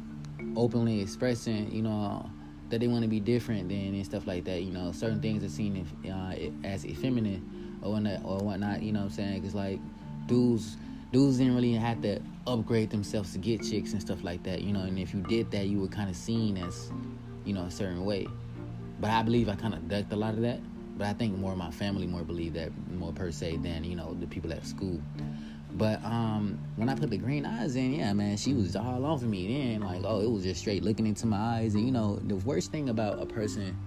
openly 0.55 1.01
expressing, 1.01 1.71
you 1.71 1.81
know, 1.81 2.29
that 2.69 2.79
they 2.79 2.87
want 2.87 3.01
to 3.01 3.07
be 3.07 3.19
different 3.19 3.69
than 3.69 3.95
and 3.95 4.05
stuff 4.05 4.27
like 4.27 4.45
that. 4.45 4.61
You 4.61 4.71
know, 4.71 4.91
certain 4.91 5.21
things 5.21 5.43
are 5.43 5.49
seen 5.49 5.85
uh, 6.05 6.67
as 6.67 6.85
effeminate 6.85 7.41
or 7.81 7.93
whatnot, 7.93 8.23
or 8.23 8.37
whatnot. 8.39 8.83
You 8.83 8.91
know 8.91 8.99
what 8.99 9.05
I'm 9.05 9.11
saying? 9.11 9.41
Because 9.41 9.55
like 9.55 9.79
dudes 10.27 10.77
dudes 11.11 11.37
didn't 11.37 11.55
really 11.55 11.73
have 11.73 12.01
to 12.03 12.19
upgrade 12.45 12.91
themselves 12.91 13.33
to 13.33 13.39
get 13.39 13.63
chicks 13.63 13.93
and 13.93 14.01
stuff 14.01 14.23
like 14.23 14.43
that, 14.43 14.61
you 14.61 14.71
know. 14.71 14.81
And 14.81 14.99
if 14.99 15.13
you 15.13 15.21
did 15.21 15.49
that, 15.51 15.67
you 15.67 15.79
were 15.79 15.87
kind 15.87 16.09
of 16.09 16.15
seen 16.15 16.57
as, 16.57 16.91
you 17.45 17.53
know, 17.53 17.63
a 17.63 17.71
certain 17.71 18.05
way. 18.05 18.27
But 18.99 19.09
I 19.09 19.23
believe 19.23 19.49
I 19.49 19.55
kind 19.55 19.73
of 19.73 19.87
ducked 19.87 20.11
a 20.13 20.15
lot 20.15 20.33
of 20.33 20.41
that. 20.41 20.59
But 20.99 21.07
I 21.07 21.13
think 21.13 21.37
more 21.37 21.53
of 21.53 21.57
my 21.57 21.71
family 21.71 22.05
more 22.05 22.23
believe 22.23 22.53
that 22.55 22.71
more 22.91 23.13
per 23.13 23.31
se 23.31 23.57
than 23.63 23.85
you 23.85 23.95
know 23.95 24.17
the 24.19 24.27
people 24.27 24.51
at 24.51 24.67
school. 24.67 25.01
But 25.71 26.03
um, 26.03 26.59
when 26.75 26.89
I 26.89 26.95
put 26.95 27.09
the 27.09 27.17
green 27.17 27.45
eyes 27.45 27.77
in, 27.77 27.93
yeah, 27.93 28.11
man, 28.11 28.35
she 28.35 28.53
was 28.53 28.75
all 28.75 29.05
over 29.05 29.25
me. 29.25 29.47
Then 29.47 29.81
like, 29.81 30.01
oh, 30.03 30.19
it 30.19 30.29
was 30.29 30.43
just 30.43 30.59
straight 30.59 30.83
looking 30.83 31.07
into 31.07 31.25
my 31.25 31.37
eyes. 31.37 31.73
And 31.75 31.85
you 31.85 31.91
know, 31.93 32.17
the 32.27 32.35
worst 32.35 32.71
thing 32.71 32.89
about 32.89 33.21
a 33.21 33.25
person 33.25 33.77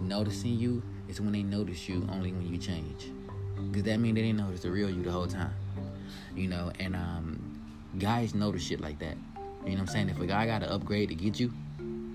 noticing 0.00 0.58
you 0.58 0.82
is 1.08 1.20
when 1.20 1.30
they 1.30 1.44
notice 1.44 1.88
you 1.88 2.04
only 2.10 2.32
when 2.32 2.52
you 2.52 2.58
change. 2.58 3.12
Because 3.70 3.84
that 3.84 4.00
means 4.00 4.16
they 4.16 4.22
didn't 4.22 4.38
notice 4.38 4.62
the 4.62 4.72
real 4.72 4.90
you 4.90 5.04
the 5.04 5.12
whole 5.12 5.28
time. 5.28 5.54
You 6.34 6.48
know, 6.48 6.72
and 6.80 6.96
um, 6.96 7.60
guys 7.96 8.34
notice 8.34 8.64
shit 8.64 8.80
like 8.80 8.98
that. 8.98 9.16
You 9.64 9.72
know 9.72 9.74
what 9.74 9.80
I'm 9.82 9.86
saying? 9.86 10.08
If 10.08 10.18
a 10.18 10.26
guy 10.26 10.46
got 10.46 10.62
to 10.62 10.72
upgrade 10.72 11.10
to 11.10 11.14
get 11.14 11.38
you, 11.38 11.52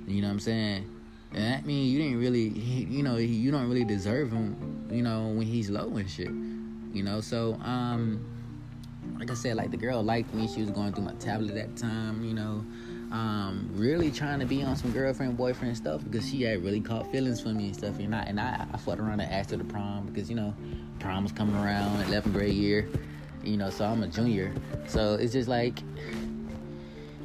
you 0.08 0.22
know 0.22 0.28
what 0.28 0.34
I'm 0.34 0.40
saying? 0.42 0.93
And 1.34 1.44
that 1.44 1.66
means 1.66 1.92
you 1.92 2.00
didn't 2.00 2.20
really, 2.20 2.50
you 2.50 3.04
know, 3.04 3.18
you 3.18 3.52
don't 3.52 3.68
really 3.68 3.86
deserve 3.86 4.32
him, 4.32 4.88
you 4.92 5.02
know, 5.02 5.30
when 5.30 5.48
he's 5.48 5.70
low 5.70 5.96
and 5.98 6.10
shit. 6.10 6.30
You 6.94 7.02
know, 7.04 7.22
so, 7.22 7.56
um, 7.64 8.24
like 9.20 9.32
I 9.32 9.34
said, 9.34 9.56
like 9.56 9.72
the 9.72 9.78
girl 9.78 10.04
liked 10.04 10.34
me. 10.34 10.48
She 10.48 10.62
was 10.62 10.70
going 10.70 10.94
through 10.94 11.06
my 11.06 11.14
tablet 11.14 11.58
at 11.58 11.76
the 11.76 11.82
time, 11.82 12.24
you 12.24 12.34
know 12.34 12.64
um, 13.14 13.70
really 13.74 14.10
trying 14.10 14.40
to 14.40 14.46
be 14.46 14.64
on 14.64 14.76
some 14.76 14.92
girlfriend 14.92 15.38
boyfriend 15.38 15.78
stuff 15.78 16.04
because 16.04 16.28
she 16.28 16.42
had 16.42 16.64
really 16.64 16.82
caught 16.82 17.10
feelings 17.12 17.40
for 17.40 17.50
me 17.50 17.68
and 17.68 17.76
stuff. 17.76 18.00
And 18.00 18.14
I 18.14 18.24
and 18.24 18.40
I, 18.40 18.66
I 18.74 18.78
fought 18.78 19.00
around 19.00 19.20
and 19.20 19.32
asked 19.32 19.52
her 19.52 19.58
to 19.58 19.64
prom 19.64 20.08
because 20.08 20.30
you 20.30 20.36
know 20.36 20.54
prom 21.00 21.24
was 21.24 21.32
coming 21.32 21.56
around 21.56 22.04
11th 22.06 22.34
grade 22.34 22.56
year, 22.56 22.90
you 23.44 23.56
know. 23.56 23.70
So 23.70 23.86
I'm 23.86 24.02
a 24.02 24.08
junior, 24.08 24.52
so 24.88 25.14
it's 25.14 25.32
just 25.32 25.48
like. 25.48 25.80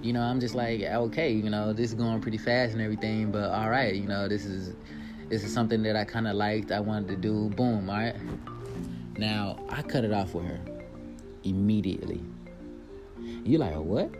You 0.02 0.12
know, 0.12 0.20
I'm 0.22 0.40
just 0.40 0.54
like, 0.54 0.80
okay, 0.82 1.32
you 1.32 1.50
know, 1.50 1.72
this 1.72 1.90
is 1.90 1.94
going 1.94 2.20
pretty 2.20 2.38
fast 2.38 2.72
and 2.72 2.80
everything, 2.80 3.32
but 3.32 3.50
all 3.50 3.68
right, 3.68 3.94
you 3.94 4.06
know, 4.06 4.28
this 4.28 4.44
is 4.44 4.74
this 5.28 5.44
is 5.44 5.52
something 5.52 5.82
that 5.82 5.96
I 5.96 6.04
kind 6.04 6.26
of 6.28 6.36
liked. 6.36 6.70
I 6.70 6.80
wanted 6.80 7.08
to 7.08 7.16
do. 7.16 7.50
Boom, 7.50 7.90
all 7.90 7.96
right. 7.96 8.16
Now 9.18 9.58
I 9.68 9.82
cut 9.82 10.04
it 10.04 10.12
off 10.12 10.34
with 10.34 10.46
her 10.46 10.60
immediately. 11.42 12.22
You 13.44 13.58
like 13.58 13.74
what? 13.76 14.14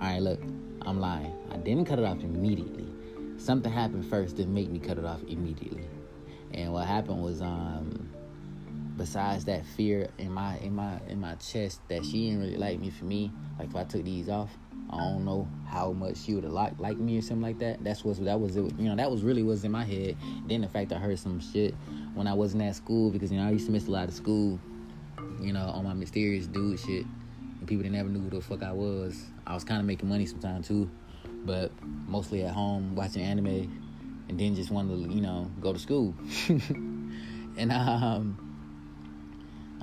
All 0.00 0.06
right, 0.06 0.22
look. 0.22 0.40
I'm 0.86 1.00
lying. 1.00 1.34
I 1.50 1.56
didn't 1.56 1.86
cut 1.86 1.98
it 1.98 2.04
off 2.04 2.20
immediately. 2.20 2.86
Something 3.38 3.72
happened 3.72 4.06
first 4.06 4.36
that 4.36 4.48
made 4.48 4.70
me 4.70 4.78
cut 4.78 4.98
it 4.98 5.04
off 5.04 5.22
immediately. 5.28 5.86
And 6.52 6.72
what 6.72 6.86
happened 6.86 7.22
was, 7.22 7.40
um, 7.40 8.10
besides 8.96 9.44
that 9.46 9.64
fear 9.66 10.08
in 10.18 10.32
my 10.32 10.58
in 10.58 10.74
my 10.74 11.00
in 11.08 11.20
my 11.20 11.34
chest 11.36 11.80
that 11.88 12.04
she 12.04 12.28
didn't 12.28 12.40
really 12.40 12.56
like 12.56 12.78
me 12.78 12.90
for 12.90 13.04
me, 13.04 13.32
like 13.58 13.68
if 13.68 13.76
I 13.76 13.84
took 13.84 14.04
these 14.04 14.28
off, 14.28 14.50
I 14.90 14.98
don't 14.98 15.24
know 15.24 15.48
how 15.66 15.92
much 15.92 16.18
she 16.18 16.34
would 16.34 16.44
have 16.44 16.52
liked 16.52 16.78
like 16.78 16.98
me 16.98 17.18
or 17.18 17.22
something 17.22 17.42
like 17.42 17.58
that. 17.58 17.82
That's 17.82 18.04
what 18.04 18.22
that 18.24 18.38
was 18.38 18.56
it. 18.56 18.78
You 18.78 18.88
know, 18.88 18.96
that 18.96 19.10
was 19.10 19.22
really 19.22 19.42
what's 19.42 19.64
in 19.64 19.72
my 19.72 19.84
head. 19.84 20.16
Then 20.46 20.60
the 20.60 20.68
fact 20.68 20.92
I 20.92 20.96
heard 20.96 21.18
some 21.18 21.40
shit 21.40 21.74
when 22.14 22.26
I 22.26 22.34
wasn't 22.34 22.62
at 22.62 22.76
school 22.76 23.10
because 23.10 23.32
you 23.32 23.38
know 23.38 23.46
I 23.46 23.50
used 23.50 23.66
to 23.66 23.72
miss 23.72 23.86
a 23.86 23.90
lot 23.90 24.08
of 24.08 24.14
school. 24.14 24.60
You 25.40 25.52
know, 25.52 25.66
on 25.66 25.84
my 25.84 25.94
mysterious 25.94 26.46
dude 26.46 26.78
shit, 26.78 27.04
and 27.58 27.66
people 27.66 27.82
that 27.82 27.90
never 27.90 28.08
knew 28.08 28.20
who 28.20 28.30
the 28.30 28.40
fuck 28.40 28.62
I 28.62 28.72
was. 28.72 29.20
I 29.46 29.54
was 29.54 29.64
kind 29.64 29.80
of 29.80 29.86
making 29.86 30.08
money 30.08 30.26
sometimes 30.26 30.68
too, 30.68 30.90
but 31.44 31.72
mostly 32.06 32.44
at 32.44 32.54
home 32.54 32.94
watching 32.94 33.22
anime, 33.22 34.26
and 34.28 34.38
then 34.38 34.54
just 34.54 34.70
wanted 34.70 35.08
to 35.08 35.14
you 35.14 35.20
know 35.20 35.50
go 35.60 35.72
to 35.72 35.78
school. 35.78 36.14
and 37.56 37.72
um 37.72 38.53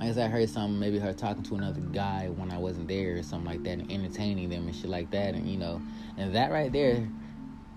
I 0.02 0.06
guess 0.06 0.18
I 0.18 0.26
heard 0.26 0.50
something, 0.50 0.80
maybe 0.80 0.98
her 0.98 1.12
talking 1.12 1.44
to 1.44 1.54
another 1.54 1.80
guy 1.80 2.28
when 2.34 2.50
I 2.50 2.58
wasn't 2.58 2.88
there 2.88 3.18
or 3.18 3.22
something 3.22 3.48
like 3.48 3.62
that, 3.62 3.78
and 3.78 3.92
entertaining 3.92 4.48
them 4.48 4.66
and 4.66 4.74
shit 4.74 4.90
like 4.90 5.12
that, 5.12 5.36
and 5.36 5.48
you 5.48 5.56
know, 5.56 5.80
and 6.18 6.34
that 6.34 6.50
right 6.50 6.72
there 6.72 7.08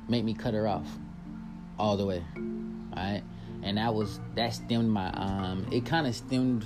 made 0.09 0.25
me 0.25 0.33
cut 0.33 0.55
her 0.55 0.67
off 0.67 0.87
all 1.77 1.95
the 1.95 2.05
way, 2.07 2.25
right? 2.95 3.21
And 3.61 3.77
that 3.77 3.93
was 3.93 4.19
that 4.33 4.55
stemmed 4.55 4.89
my 4.89 5.11
um, 5.11 5.67
it 5.71 5.85
kind 5.85 6.07
of 6.07 6.15
stemmed 6.15 6.65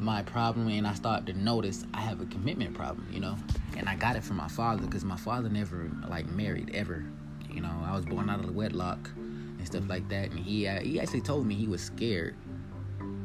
my 0.00 0.24
problem, 0.24 0.66
and 0.66 0.88
I 0.88 0.94
started 0.94 1.32
to 1.32 1.38
notice 1.38 1.86
I 1.94 2.00
have 2.00 2.20
a 2.20 2.26
commitment 2.26 2.74
problem, 2.74 3.06
you 3.12 3.20
know, 3.20 3.36
and 3.76 3.88
I 3.88 3.94
got 3.94 4.16
it 4.16 4.24
from 4.24 4.38
my 4.38 4.48
father 4.48 4.82
because 4.82 5.04
my 5.04 5.16
father 5.16 5.48
never 5.48 5.88
like 6.08 6.26
married 6.26 6.72
ever, 6.74 7.04
you 7.48 7.60
know, 7.60 7.80
I 7.84 7.94
was 7.94 8.04
born 8.06 8.28
out 8.28 8.40
of 8.40 8.46
the 8.46 8.52
wedlock 8.52 9.08
and 9.14 9.64
stuff 9.64 9.84
like 9.88 10.08
that, 10.08 10.32
and 10.32 10.40
he 10.40 10.66
uh, 10.66 10.80
he 10.80 10.98
actually 10.98 11.20
told 11.20 11.46
me 11.46 11.54
he 11.54 11.68
was 11.68 11.80
scared, 11.80 12.34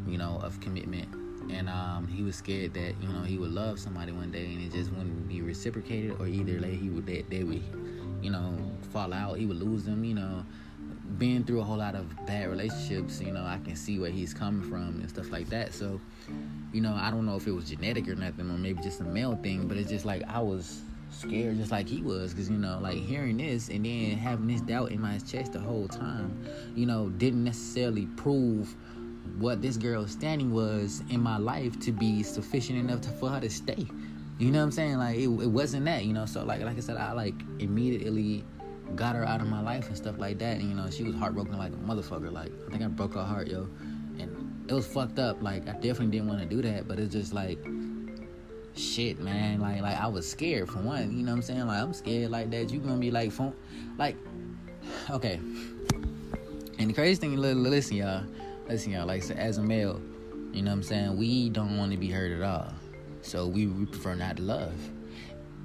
you 0.07 0.19
know, 0.19 0.39
of 0.43 0.59
commitment 0.59 1.18
and 1.51 1.69
um, 1.69 2.07
he 2.07 2.23
was 2.23 2.35
scared 2.35 2.73
that 2.73 2.93
you 3.01 3.07
know 3.07 3.21
he 3.21 3.37
would 3.37 3.51
love 3.51 3.79
somebody 3.79 4.11
one 4.11 4.31
day 4.31 4.45
and 4.45 4.61
it 4.61 4.71
just 4.71 4.91
wouldn't 4.91 5.27
be 5.27 5.41
reciprocated, 5.41 6.15
or 6.19 6.27
either 6.27 6.59
like 6.59 6.79
he 6.79 6.89
would 6.89 7.05
they, 7.05 7.23
they 7.29 7.43
would 7.43 7.63
you 8.21 8.31
know 8.31 8.57
fall 8.91 9.13
out, 9.13 9.37
he 9.37 9.45
would 9.45 9.61
lose 9.61 9.83
them, 9.83 10.03
you 10.03 10.15
know. 10.15 10.45
Being 11.17 11.43
through 11.43 11.59
a 11.59 11.63
whole 11.63 11.77
lot 11.77 11.95
of 11.95 12.07
bad 12.27 12.49
relationships, 12.49 13.19
you 13.19 13.31
know, 13.31 13.43
I 13.43 13.59
can 13.65 13.75
see 13.75 13.97
where 13.97 14.11
he's 14.11 14.33
coming 14.33 14.67
from 14.69 14.99
and 15.01 15.09
stuff 15.09 15.31
like 15.31 15.49
that. 15.49 15.73
So, 15.73 15.99
you 16.71 16.81
know, 16.81 16.93
I 16.93 17.09
don't 17.09 17.25
know 17.25 17.35
if 17.35 17.47
it 17.47 17.51
was 17.51 17.67
genetic 17.67 18.07
or 18.07 18.15
nothing, 18.15 18.49
or 18.49 18.57
maybe 18.57 18.81
just 18.83 19.01
a 19.01 19.03
male 19.03 19.35
thing, 19.35 19.67
but 19.67 19.75
it's 19.75 19.89
just 19.89 20.05
like 20.05 20.21
I 20.29 20.39
was 20.39 20.81
scared 21.11 21.57
just 21.57 21.71
like 21.71 21.87
he 21.87 22.01
was 22.01 22.33
because 22.33 22.49
you 22.49 22.57
know 22.57 22.79
like 22.81 22.97
hearing 22.97 23.37
this 23.37 23.69
and 23.69 23.85
then 23.85 24.17
having 24.17 24.47
this 24.47 24.61
doubt 24.61 24.91
in 24.91 25.01
my 25.01 25.17
chest 25.19 25.53
the 25.53 25.59
whole 25.59 25.87
time 25.87 26.45
you 26.75 26.85
know 26.85 27.09
didn't 27.09 27.43
necessarily 27.43 28.05
prove 28.15 28.75
what 29.37 29.61
this 29.61 29.77
girl's 29.77 30.11
standing 30.11 30.51
was 30.51 31.03
in 31.09 31.21
my 31.21 31.37
life 31.37 31.79
to 31.81 31.91
be 31.91 32.23
sufficient 32.23 32.79
enough 32.79 33.01
to, 33.01 33.09
for 33.09 33.29
her 33.29 33.39
to 33.39 33.49
stay. 33.49 33.87
You 34.37 34.51
know 34.51 34.59
what 34.59 34.65
I'm 34.65 34.71
saying? 34.71 34.97
Like 34.97 35.17
it, 35.17 35.27
it 35.27 35.49
wasn't 35.49 35.85
that, 35.85 36.05
you 36.05 36.13
know. 36.13 36.25
So 36.25 36.43
like 36.43 36.61
like 36.61 36.77
I 36.77 36.79
said, 36.79 36.97
I 36.97 37.11
like 37.11 37.35
immediately 37.59 38.45
got 38.95 39.15
her 39.15 39.25
out 39.25 39.41
of 39.41 39.47
my 39.47 39.61
life 39.61 39.87
and 39.87 39.97
stuff 39.97 40.17
like 40.17 40.39
that. 40.39 40.59
And 40.59 40.69
you 40.69 40.75
know, 40.75 40.89
she 40.89 41.03
was 41.03 41.15
heartbroken 41.15 41.57
like 41.57 41.73
a 41.73 41.75
motherfucker. 41.75 42.31
Like 42.31 42.51
I 42.67 42.71
think 42.71 42.83
I 42.83 42.87
broke 42.87 43.15
her 43.15 43.23
heart, 43.23 43.47
yo. 43.47 43.67
And 44.17 44.65
it 44.69 44.73
was 44.73 44.87
fucked 44.87 45.19
up. 45.19 45.41
Like 45.43 45.67
I 45.67 45.73
definitely 45.73 46.07
didn't 46.07 46.27
want 46.27 46.39
to 46.39 46.45
do 46.45 46.61
that, 46.61 46.87
but 46.87 46.99
it's 46.99 47.13
just 47.13 47.33
like 47.33 47.59
shit, 48.75 49.19
man. 49.19 49.59
Like 49.59 49.81
like 49.81 49.97
I 49.97 50.07
was 50.07 50.29
scared 50.29 50.69
for 50.69 50.79
one. 50.79 51.17
You 51.17 51.23
know 51.23 51.31
what 51.31 51.37
I'm 51.37 51.41
saying? 51.41 51.67
Like 51.67 51.81
I'm 51.81 51.93
scared 51.93 52.31
like 52.31 52.49
that. 52.51 52.71
You 52.71 52.79
gonna 52.79 52.97
be 52.97 53.11
like 53.11 53.33
phone, 53.33 53.53
like 53.97 54.15
okay. 55.09 55.39
And 56.77 56.89
the 56.89 56.93
crazy 56.93 57.19
thing, 57.19 57.35
listen, 57.35 57.97
y'all 57.97 58.23
listen, 58.69 58.91
y'all, 58.91 59.07
like, 59.07 59.23
so 59.23 59.33
as 59.33 59.57
a 59.57 59.63
male, 59.63 59.99
you 60.53 60.61
know 60.61 60.69
what 60.69 60.77
I'm 60.77 60.83
saying? 60.83 61.17
We 61.17 61.49
don't 61.49 61.75
want 61.77 61.91
to 61.91 61.97
be 61.97 62.09
hurt 62.09 62.31
at 62.31 62.43
all. 62.43 62.71
So 63.23 63.47
we, 63.47 63.65
we 63.65 63.85
prefer 63.85 64.13
not 64.13 64.37
to 64.37 64.43
love. 64.43 64.75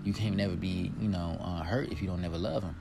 You 0.04 0.14
can't 0.14 0.36
never 0.36 0.56
be, 0.56 0.90
you 0.98 1.08
know, 1.08 1.38
uh, 1.40 1.62
hurt 1.62 1.92
if 1.92 2.00
you 2.00 2.08
don't 2.08 2.22
never 2.22 2.38
love 2.38 2.62
them. 2.62 2.80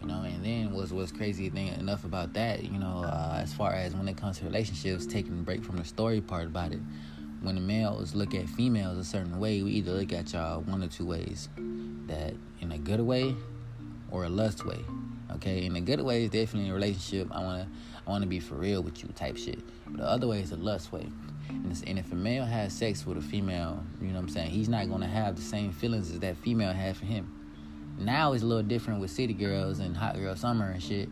You 0.00 0.06
know, 0.06 0.22
and 0.22 0.44
then 0.44 0.70
what's 0.70 0.92
was 0.92 1.10
crazy 1.10 1.50
thing 1.50 1.68
enough 1.68 2.04
about 2.04 2.32
that, 2.34 2.62
you 2.62 2.78
know, 2.78 3.02
uh, 3.04 3.40
as 3.42 3.52
far 3.52 3.72
as 3.72 3.96
when 3.96 4.06
it 4.06 4.16
comes 4.16 4.38
to 4.38 4.44
relationships, 4.44 5.06
taking 5.06 5.32
a 5.32 5.42
break 5.42 5.64
from 5.64 5.76
the 5.76 5.84
story 5.84 6.20
part 6.20 6.46
about 6.46 6.70
it. 6.70 6.80
When 7.42 7.56
the 7.56 7.60
males 7.60 8.14
look 8.14 8.34
at 8.34 8.48
females 8.48 8.96
a 8.96 9.04
certain 9.04 9.40
way, 9.40 9.62
we 9.62 9.72
either 9.72 9.92
look 9.92 10.12
at 10.12 10.32
y'all 10.32 10.60
one 10.60 10.84
or 10.84 10.88
two 10.88 11.04
ways. 11.04 11.48
That 12.06 12.34
in 12.60 12.70
a 12.70 12.78
good 12.78 13.00
way 13.00 13.34
or 14.12 14.24
a 14.24 14.28
lust 14.28 14.64
way. 14.64 14.78
Okay, 15.32 15.66
in 15.66 15.74
a 15.76 15.80
good 15.80 16.00
way 16.00 16.24
is 16.24 16.30
definitely 16.30 16.70
a 16.70 16.74
relationship. 16.74 17.28
I 17.32 17.42
wanna 17.42 17.68
I 18.08 18.10
want 18.10 18.22
to 18.22 18.28
be 18.28 18.40
for 18.40 18.54
real 18.54 18.82
with 18.82 19.02
you 19.02 19.10
type 19.10 19.36
shit. 19.36 19.58
But 19.86 19.98
the 19.98 20.08
other 20.08 20.26
way 20.26 20.40
is 20.40 20.48
the 20.48 20.56
lust 20.56 20.92
way. 20.92 21.06
And, 21.50 21.82
and, 21.86 21.98
if 21.98 22.10
a 22.10 22.14
male 22.14 22.46
has 22.46 22.72
sex 22.72 23.06
with 23.06 23.18
a 23.18 23.22
female, 23.22 23.84
you 24.00 24.08
know 24.08 24.14
what 24.14 24.20
I'm 24.20 24.28
saying, 24.30 24.50
he's 24.50 24.68
not 24.68 24.88
going 24.88 25.02
to 25.02 25.06
have 25.06 25.36
the 25.36 25.42
same 25.42 25.72
feelings 25.72 26.10
as 26.10 26.20
that 26.20 26.36
female 26.38 26.72
had 26.72 26.96
for 26.96 27.04
him. 27.04 27.30
Now 27.98 28.32
it's 28.32 28.42
a 28.42 28.46
little 28.46 28.62
different 28.62 29.00
with 29.00 29.10
city 29.10 29.34
girls 29.34 29.78
and 29.78 29.94
hot 29.94 30.16
girl 30.16 30.34
summer 30.36 30.70
and 30.70 30.82
shit. 30.82 31.08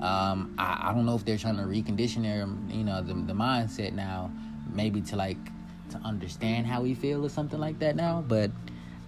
Um, 0.00 0.54
I, 0.58 0.88
I, 0.88 0.92
don't 0.92 1.06
know 1.06 1.14
if 1.14 1.24
they're 1.24 1.38
trying 1.38 1.56
to 1.56 1.62
recondition 1.62 2.22
their, 2.22 2.48
you 2.74 2.84
know, 2.84 3.00
the, 3.02 3.14
the 3.14 3.34
mindset 3.34 3.92
now, 3.92 4.32
maybe 4.72 5.02
to 5.02 5.16
like 5.16 5.38
to 5.90 5.98
understand 5.98 6.66
how 6.66 6.82
we 6.82 6.94
feel 6.94 7.24
or 7.24 7.28
something 7.28 7.60
like 7.60 7.78
that 7.80 7.94
now. 7.94 8.24
But 8.26 8.50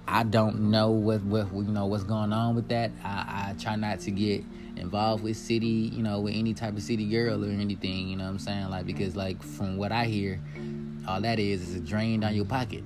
I 0.06 0.22
don't 0.22 0.70
know 0.70 0.90
what 0.90 1.22
what 1.22 1.52
you 1.52 1.62
know 1.62 1.86
what's 1.86 2.04
going 2.04 2.32
on 2.32 2.54
with 2.54 2.68
that. 2.68 2.92
I, 3.02 3.48
I 3.50 3.54
try 3.58 3.76
not 3.76 4.00
to 4.00 4.10
get 4.10 4.44
involved 4.76 5.22
with 5.22 5.36
city, 5.36 5.66
you 5.66 6.02
know, 6.02 6.20
with 6.20 6.34
any 6.34 6.54
type 6.54 6.76
of 6.76 6.82
city 6.82 7.06
girl 7.06 7.44
or 7.44 7.48
anything, 7.48 8.08
you 8.08 8.16
know 8.16 8.24
what 8.24 8.30
I'm 8.30 8.38
saying? 8.38 8.70
Like 8.70 8.86
because 8.86 9.16
like 9.16 9.42
from 9.42 9.76
what 9.76 9.92
I 9.92 10.04
hear, 10.04 10.40
all 11.06 11.20
that 11.20 11.38
is 11.38 11.68
is 11.68 11.74
a 11.76 11.80
drain 11.80 12.20
down 12.20 12.34
your 12.34 12.44
pocket. 12.44 12.84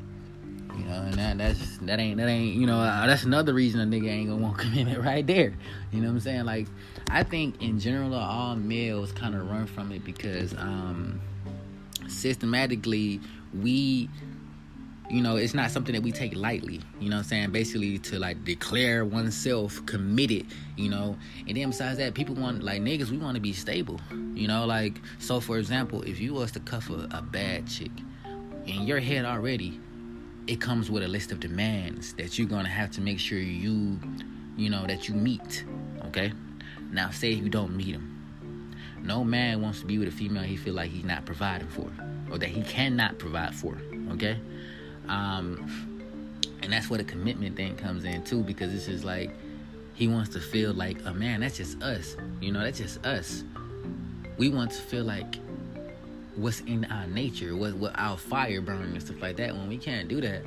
You 0.76 0.84
know, 0.84 1.02
and 1.02 1.14
that 1.14 1.38
that's 1.38 1.78
that 1.78 1.98
ain't 1.98 2.18
that 2.18 2.28
ain't 2.28 2.54
you 2.54 2.66
know 2.66 2.78
uh, 2.78 3.06
that's 3.06 3.24
another 3.24 3.54
reason 3.54 3.80
a 3.80 3.84
nigga 3.84 4.08
ain't 4.08 4.28
gonna 4.28 4.42
want 4.42 4.58
commitment 4.58 5.02
right 5.02 5.26
there. 5.26 5.54
You 5.90 6.00
know 6.00 6.08
what 6.08 6.14
I'm 6.14 6.20
saying? 6.20 6.44
Like 6.44 6.66
I 7.10 7.22
think 7.22 7.62
in 7.62 7.78
general 7.78 8.14
all 8.14 8.56
males 8.56 9.12
kind 9.12 9.34
of 9.34 9.48
run 9.50 9.66
from 9.66 9.92
it 9.92 10.04
because 10.04 10.54
um 10.54 11.20
systematically 12.08 13.20
we 13.62 14.08
you 15.08 15.22
know, 15.22 15.36
it's 15.36 15.54
not 15.54 15.70
something 15.70 15.94
that 15.94 16.02
we 16.02 16.10
take 16.10 16.34
lightly. 16.34 16.80
You 17.00 17.10
know 17.10 17.18
I'm 17.18 17.24
saying? 17.24 17.50
Basically 17.52 17.98
to 17.98 18.18
like 18.18 18.44
declare 18.44 19.04
oneself 19.04 19.84
committed, 19.86 20.46
you 20.76 20.88
know. 20.88 21.16
And 21.46 21.56
then 21.56 21.70
besides 21.70 21.98
that, 21.98 22.14
people 22.14 22.34
want 22.34 22.62
like 22.62 22.82
niggas, 22.82 23.10
we 23.10 23.18
want 23.18 23.36
to 23.36 23.40
be 23.40 23.52
stable. 23.52 24.00
You 24.34 24.48
know, 24.48 24.66
like 24.66 25.00
so 25.18 25.40
for 25.40 25.58
example, 25.58 26.02
if 26.02 26.20
you 26.20 26.34
was 26.34 26.52
to 26.52 26.60
cuff 26.60 26.90
a, 26.90 27.08
a 27.12 27.22
bad 27.22 27.68
chick, 27.68 27.92
in 28.66 28.82
your 28.82 28.98
head 28.98 29.24
already, 29.24 29.80
it 30.46 30.60
comes 30.60 30.90
with 30.90 31.02
a 31.02 31.08
list 31.08 31.32
of 31.32 31.40
demands 31.40 32.12
that 32.14 32.38
you're 32.38 32.48
gonna 32.48 32.68
have 32.68 32.90
to 32.92 33.00
make 33.00 33.18
sure 33.18 33.38
you, 33.38 33.98
you 34.56 34.70
know, 34.70 34.86
that 34.86 35.08
you 35.08 35.14
meet. 35.14 35.64
Okay? 36.06 36.32
Now 36.90 37.10
say 37.10 37.30
you 37.30 37.48
don't 37.48 37.76
meet 37.76 37.92
them. 37.92 38.74
No 39.02 39.22
man 39.22 39.62
wants 39.62 39.80
to 39.80 39.86
be 39.86 39.98
with 39.98 40.08
a 40.08 40.10
female 40.10 40.42
he 40.42 40.56
feel 40.56 40.74
like 40.74 40.90
he's 40.90 41.04
not 41.04 41.24
providing 41.24 41.68
for, 41.68 41.90
or 42.30 42.38
that 42.38 42.48
he 42.48 42.62
cannot 42.62 43.18
provide 43.18 43.54
for. 43.54 43.78
Okay? 44.10 44.38
Um, 45.08 45.96
and 46.62 46.72
that's 46.72 46.90
where 46.90 46.98
the 46.98 47.04
commitment 47.04 47.56
thing 47.56 47.76
comes 47.76 48.04
in 48.04 48.24
too, 48.24 48.42
because 48.42 48.74
it's 48.74 48.86
just 48.86 49.04
like 49.04 49.30
he 49.94 50.08
wants 50.08 50.30
to 50.30 50.40
feel 50.40 50.74
like, 50.74 50.98
oh 51.06 51.14
man, 51.14 51.40
that's 51.40 51.56
just 51.56 51.80
us. 51.82 52.16
You 52.40 52.52
know, 52.52 52.60
that's 52.60 52.78
just 52.78 53.04
us. 53.04 53.44
We 54.36 54.48
want 54.48 54.72
to 54.72 54.82
feel 54.82 55.04
like 55.04 55.36
what's 56.36 56.60
in 56.60 56.84
our 56.86 57.06
nature, 57.06 57.56
what 57.56 57.74
what 57.74 57.92
our 57.96 58.16
fire 58.16 58.60
burning 58.60 58.92
and 58.92 59.02
stuff 59.02 59.20
like 59.20 59.36
that. 59.36 59.54
When 59.54 59.68
we 59.68 59.78
can't 59.78 60.08
do 60.08 60.20
that, 60.20 60.42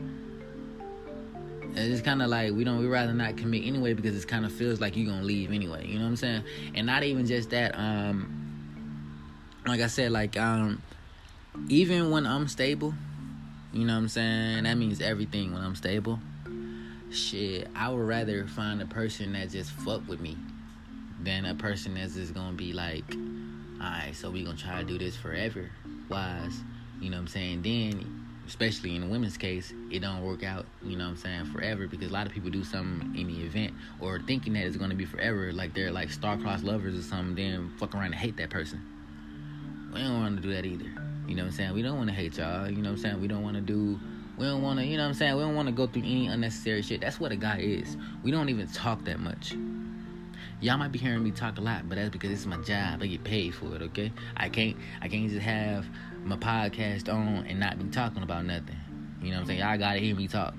it's 1.75 2.01
kind 2.01 2.22
of 2.22 2.30
like 2.30 2.54
we 2.54 2.63
don't. 2.63 2.80
We 2.80 2.88
rather 2.88 3.13
not 3.13 3.38
commit 3.38 3.66
anyway 3.66 3.94
because 3.94 4.22
it 4.22 4.28
kind 4.28 4.46
of 4.46 4.51
feels 4.51 4.80
like 4.80 4.96
you're 4.96 5.10
gonna 5.12 5.25
leave 5.25 5.51
anyway. 5.51 5.88
You 5.88 6.00
know 6.00 6.06
what 6.06 6.10
I'm 6.10 6.16
saying? 6.18 6.44
And 6.75 6.86
not 6.86 7.04
even 7.04 7.25
just 7.25 7.50
that. 7.51 7.78
Um, 7.78 8.36
like 9.66 9.82
I 9.82 9.88
said, 9.88 10.12
like 10.12 10.38
um, 10.38 10.82
even 11.68 12.12
when 12.12 12.25
I'm 12.25 12.48
stable 12.48 12.94
you 13.71 13.85
know 13.85 13.93
what 13.93 13.99
I'm 13.99 14.07
saying? 14.09 14.63
That 14.63 14.77
means 14.77 14.99
everything 14.99 15.53
when 15.53 15.61
I'm 15.61 15.75
stable. 15.75 16.19
Shit, 17.11 17.67
I 17.75 17.89
would 17.89 18.07
rather 18.07 18.47
find 18.47 18.81
a 18.81 18.85
person 18.85 19.33
that 19.33 19.49
just 19.51 19.71
fuck 19.71 20.07
with 20.07 20.19
me 20.19 20.38
than 21.21 21.45
a 21.45 21.53
person 21.53 21.95
that's 21.95 22.15
just 22.15 22.33
gonna 22.33 22.55
be 22.55 22.73
like, 22.73 23.03
alright, 23.79 24.15
so 24.15 24.29
we 24.31 24.43
gonna 24.43 24.57
try 24.57 24.79
to 24.79 24.83
do 24.83 24.97
this 24.97 25.15
forever. 25.15 25.69
Wise, 26.09 26.61
you 26.99 27.09
know 27.09 27.17
what 27.17 27.21
I'm 27.21 27.27
saying? 27.27 27.61
Then, 27.61 28.25
especially 28.47 28.95
in 28.95 29.03
a 29.03 29.07
women's 29.07 29.38
case, 29.38 29.71
it 29.91 29.99
don't 29.99 30.23
work 30.23 30.43
out, 30.43 30.65
you 30.83 30.97
know 30.97 31.03
what 31.03 31.11
I'm 31.11 31.17
saying, 31.17 31.45
forever 31.45 31.88
because 31.88 32.09
a 32.09 32.13
lot 32.13 32.25
of 32.25 32.33
people 32.33 32.49
do 32.49 32.63
something 32.63 33.15
in 33.15 33.27
the 33.27 33.41
event 33.43 33.73
or 33.99 34.19
thinking 34.19 34.53
that 34.53 34.63
it's 34.63 34.77
gonna 34.77 34.95
be 34.95 35.05
forever, 35.05 35.51
like 35.51 35.75
they're 35.75 35.91
like 35.91 36.09
star-crossed 36.09 36.63
lovers 36.63 36.97
or 36.97 37.03
something, 37.03 37.35
then 37.35 37.71
fuck 37.77 37.93
around 37.93 38.05
and 38.05 38.15
hate 38.15 38.38
that 38.38 38.49
person. 38.49 38.81
We 39.93 40.01
don't 40.01 40.19
wanna 40.19 40.41
do 40.41 40.53
that 40.53 40.65
either. 40.65 40.99
You 41.29 41.36
know 41.36 41.43
what 41.43 41.51
I'm 41.51 41.55
saying? 41.57 41.74
We 41.74 41.83
don't 41.83 41.95
want 41.98 42.09
to 42.09 42.15
hate 42.15 42.38
y'all. 42.38 42.67
You 42.67 42.77
know 42.77 42.89
what 42.89 42.95
I'm 42.95 43.01
saying? 43.03 43.21
We 43.21 43.27
don't 43.27 43.43
want 43.43 43.55
to 43.55 43.62
do. 43.62 44.00
We 44.36 44.45
don't 44.45 44.63
want 44.63 44.79
to. 44.79 44.86
You 44.86 44.98
know 44.98 45.03
what 45.03 45.09
I'm 45.09 45.13
saying? 45.13 45.36
We 45.36 45.43
don't 45.43 45.53
want 45.53 45.67
to 45.67 45.71
go 45.71 45.86
through 45.86 46.01
any 46.01 46.25
unnecessary 46.25 46.81
shit. 46.81 47.01
That's 47.01 47.19
what 47.19 47.31
a 47.31 47.36
guy 47.36 47.59
is. 47.59 47.98
We 48.24 48.31
don't 48.31 48.50
even 48.50 48.67
talk 48.67 49.05
that 49.05 49.19
much. 49.19 49.53
Y'all 50.59 50.77
might 50.77 50.91
be 50.91 50.98
hearing 50.98 51.24
me 51.24 51.29
talk 51.29 51.59
a 51.59 51.62
lot, 51.62 51.88
but 51.88 51.95
that's 51.95 52.09
because 52.09 52.31
it's 52.31 52.48
my 52.48 52.57
job. 52.63 53.03
I 53.03 53.05
get 53.05 53.24
paid 53.24 53.53
for 53.53 53.75
it. 53.75 53.83
Okay? 53.83 54.12
I 54.36 54.50
can't. 54.50 54.75
I 55.01 55.07
can't 55.07 55.29
just 55.29 55.41
have 55.41 55.86
my 56.24 56.36
podcast 56.36 57.13
on 57.13 57.45
and 57.45 57.59
not 57.59 57.77
be 57.77 57.86
talking 57.89 58.24
about 58.24 58.45
nothing. 58.45 58.75
You 59.21 59.29
know 59.29 59.36
what 59.36 59.41
I'm 59.41 59.48
saying? 59.48 59.59
Y'all 59.59 59.77
gotta 59.77 60.00
hear 60.00 60.15
me 60.15 60.27
talk. 60.27 60.55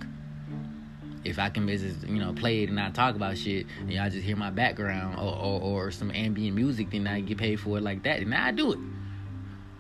if 1.25 1.41
I 1.41 1.51
can 1.51 1.67
just 1.67 2.07
you 2.07 2.21
know 2.21 2.33
play 2.33 2.63
it 2.63 2.69
and 2.69 2.77
not 2.77 2.95
talk 2.95 3.17
about 3.17 3.37
shit, 3.37 3.67
and 3.81 3.91
y'all 3.91 4.09
just 4.09 4.25
hear 4.25 4.37
my 4.37 4.51
background 4.51 5.19
or, 5.19 5.35
or, 5.37 5.61
or 5.61 5.91
some 5.91 6.13
ambient 6.13 6.55
music, 6.55 6.91
then 6.93 7.09
I 7.09 7.21
get 7.21 7.39
paid 7.39 7.59
for 7.59 7.79
it 7.79 7.83
like 7.83 8.05
that, 8.05 8.21
and 8.21 8.33
I 8.33 8.53
do 8.53 8.73
it. 8.73 8.79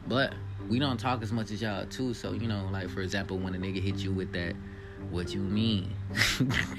But 0.08 0.34
we 0.70 0.78
don't 0.78 0.98
talk 0.98 1.22
as 1.22 1.32
much 1.32 1.50
as 1.50 1.60
y'all 1.60 1.84
too. 1.86 2.14
So 2.14 2.32
you 2.32 2.46
know, 2.46 2.68
like 2.72 2.88
for 2.88 3.02
example, 3.02 3.36
when 3.38 3.54
a 3.54 3.58
nigga 3.58 3.82
hit 3.82 3.96
you 3.96 4.12
with 4.12 4.32
that, 4.32 4.54
what 5.10 5.34
you 5.34 5.40
mean? 5.40 5.92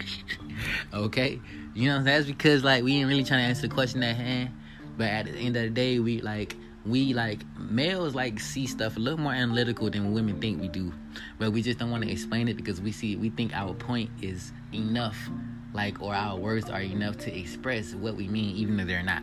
okay, 0.94 1.40
you 1.76 1.90
know 1.90 2.02
that's 2.02 2.26
because 2.26 2.64
like 2.64 2.84
we 2.84 2.96
ain't 2.96 3.10
really 3.10 3.24
trying 3.24 3.44
to 3.44 3.50
answer 3.50 3.68
the 3.68 3.74
question 3.74 4.02
at 4.02 4.16
hand. 4.16 4.50
But 4.98 5.08
at 5.08 5.26
the 5.26 5.34
end 5.34 5.56
of 5.58 5.64
the 5.64 5.70
day, 5.70 6.00
we 6.00 6.22
like 6.22 6.56
we 6.86 7.14
like 7.14 7.42
males 7.60 8.16
like 8.16 8.40
see 8.40 8.66
stuff 8.66 8.98
a 8.98 9.00
little 9.00 9.20
more 9.20 9.34
analytical 9.34 9.90
than 9.90 10.14
women 10.14 10.42
think 10.42 10.60
we 10.60 10.68
do 10.68 10.92
but 11.38 11.52
we 11.52 11.62
just 11.62 11.78
don't 11.78 11.92
want 11.92 12.04
to 12.04 12.12
explain 12.12 12.48
it 12.48 12.58
because 12.58 12.82
we 12.82 12.92
see 12.92 13.16
we 13.16 13.30
think 13.30 13.54
our 13.54 13.72
point 13.76 14.10
is 14.24 14.52
enough 14.74 15.30
like 15.74 16.02
or 16.02 16.16
our 16.16 16.36
words 16.38 16.72
are 16.72 16.82
enough 16.82 17.18
to 17.18 17.38
express 17.38 17.94
what 17.94 18.16
we 18.16 18.28
mean 18.28 18.56
even 18.56 18.80
if 18.80 18.88
they're 18.88 19.04
not 19.04 19.22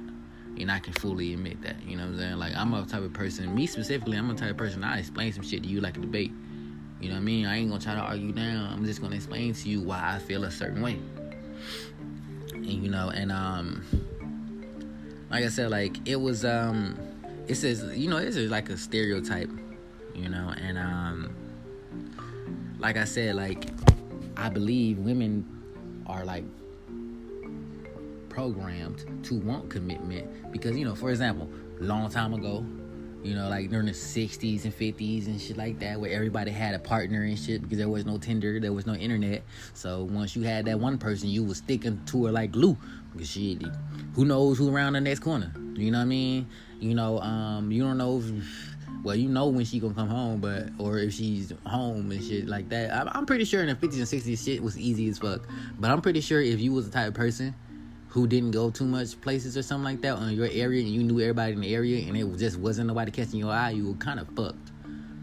and 0.59 0.71
I 0.71 0.79
can 0.79 0.93
fully 0.93 1.35
admit 1.35 1.63
that 1.63 1.77
you 1.87 1.97
know 1.97 2.05
what 2.05 2.13
I'm 2.15 2.19
saying? 2.19 2.39
Like 2.39 2.55
I'm 2.57 2.75
a 2.75 2.85
type 2.87 3.03
of 3.03 3.13
person 3.13 3.55
me 3.55 3.67
specifically 3.67 4.17
I'm 4.17 4.31
a 4.31 4.35
type 4.35 4.51
of 4.51 4.57
person 4.57 4.85
I 4.85 4.99
explain 4.99 5.33
some 5.33 5.43
shit 5.43 5.63
to 5.63 5.69
you 5.69 5.81
like 5.81 5.97
a 5.97 6.01
debate. 6.01 6.33
You 7.01 7.09
know 7.09 7.15
what 7.15 7.21
I 7.21 7.25
mean? 7.25 7.47
I 7.47 7.59
ain't 7.59 7.71
gonna 7.71 7.83
try 7.83 7.95
to 7.95 8.01
argue 8.01 8.33
down. 8.33 8.73
I'm 8.73 8.85
just 8.85 9.01
gonna 9.01 9.17
explain 9.17 9.55
to 9.55 9.69
you 9.69 9.81
why 9.81 10.15
I 10.15 10.19
feel 10.19 10.45
a 10.45 10.51
certain 10.51 10.83
way. 10.83 10.99
And 12.53 12.67
you 12.67 12.91
know 12.91 13.11
and 13.11 13.31
um 13.31 13.85
like 15.31 15.45
I 15.45 15.49
said 15.49 15.71
like 15.71 15.97
it 16.09 16.17
was 16.17 16.45
um 16.45 16.99
it 17.47 17.55
says 17.55 17.85
you 17.97 18.09
know 18.09 18.21
this 18.21 18.37
is 18.37 18.51
like 18.51 18.69
a 18.69 18.77
stereotype 18.77 19.51
you 20.15 20.29
know? 20.29 20.53
And 20.61 20.79
um 20.79 21.35
like 22.79 22.97
i 22.97 23.05
said 23.05 23.35
like 23.35 23.67
i 24.37 24.49
believe 24.49 24.99
women 24.99 25.45
are 26.07 26.25
like 26.25 26.45
programmed 28.39 29.25
to 29.25 29.35
want 29.41 29.69
commitment 29.69 30.53
because 30.53 30.77
you 30.77 30.85
know 30.85 30.95
for 30.95 31.11
example 31.11 31.51
long 31.81 32.09
time 32.09 32.33
ago 32.33 32.65
you 33.25 33.35
know 33.35 33.49
like 33.49 33.69
during 33.69 33.87
the 33.87 33.93
60s 33.93 34.63
and 34.63 34.73
50s 34.73 35.27
and 35.27 35.41
shit 35.41 35.57
like 35.57 35.77
that 35.81 35.99
where 35.99 36.13
everybody 36.13 36.53
had 36.53 36.73
a 36.73 36.79
partner 36.79 37.25
and 37.25 37.37
shit 37.37 37.61
because 37.61 37.79
there 37.79 37.89
was 37.89 38.07
no 38.07 38.17
tinder 38.17 38.61
there 38.61 38.73
was 38.73 38.87
no 38.87 38.95
internet 38.95 39.43
so 39.75 40.05
once 40.05 40.37
you 40.37 40.43
had 40.43 40.65
that 40.67 40.79
one 40.79 40.99
person 40.99 41.29
you 41.29 41.43
was 41.43 41.59
sticking 41.59 42.01
to 42.07 42.27
her 42.27 42.31
like 42.31 42.53
glue 42.53 42.77
because 43.13 43.29
shit 43.29 43.61
who 44.15 44.25
knows 44.25 44.57
who 44.57 44.73
around 44.73 44.93
the 44.93 45.01
next 45.01 45.19
corner 45.19 45.53
you 45.75 45.91
know 45.91 45.99
what 45.99 46.03
i 46.03 46.07
mean 46.07 46.47
you 46.81 46.95
know, 46.95 47.19
um, 47.21 47.73
you 47.73 47.83
don't 47.83 47.99
know 47.99 48.19
if, 48.19 48.77
well, 49.03 49.17
you 49.17 49.29
know 49.29 49.49
when 49.49 49.65
she 49.65 49.81
gonna 49.81 49.95
come 49.95 50.09
home, 50.09 50.41
but 50.41 50.69
or 50.79 50.99
if 50.99 51.15
she's 51.15 51.53
home 51.67 52.11
and 52.11 52.23
shit 52.23 52.47
like 52.47 52.69
that. 52.69 52.95
I'm, 52.95 53.09
I'm 53.13 53.27
pretty 53.27 53.45
sure 53.45 53.63
in 53.63 53.67
the 53.67 53.75
50s 53.75 53.95
and 53.95 54.03
60s, 54.03 54.45
shit 54.45 54.63
was 54.63 54.79
easy 54.79 55.09
as 55.09 55.19
fuck. 55.19 55.43
But 55.79 55.91
I'm 55.91 56.01
pretty 56.01 56.21
sure 56.21 56.41
if 56.41 56.61
you 56.61 56.73
was 56.73 56.89
the 56.89 56.93
type 56.93 57.09
of 57.09 57.15
person 57.15 57.55
who 58.09 58.27
didn't 58.27 58.53
go 58.53 58.71
too 58.71 58.85
much 58.85 59.21
places 59.21 59.57
or 59.57 59.63
something 59.63 59.85
like 59.85 60.01
that 60.01 60.17
on 60.17 60.35
your 60.35 60.49
area, 60.51 60.83
and 60.83 60.91
you 60.93 61.03
knew 61.03 61.21
everybody 61.21 61.53
in 61.53 61.61
the 61.61 61.75
area, 61.75 62.07
and 62.07 62.17
it 62.17 62.39
just 62.39 62.59
wasn't 62.59 62.89
nobody 62.89 63.11
catching 63.11 63.39
your 63.39 63.53
eye, 63.53 63.71
you 63.71 63.89
were 63.89 63.95
kind 63.95 64.19
of 64.19 64.29
fucked. 64.29 64.73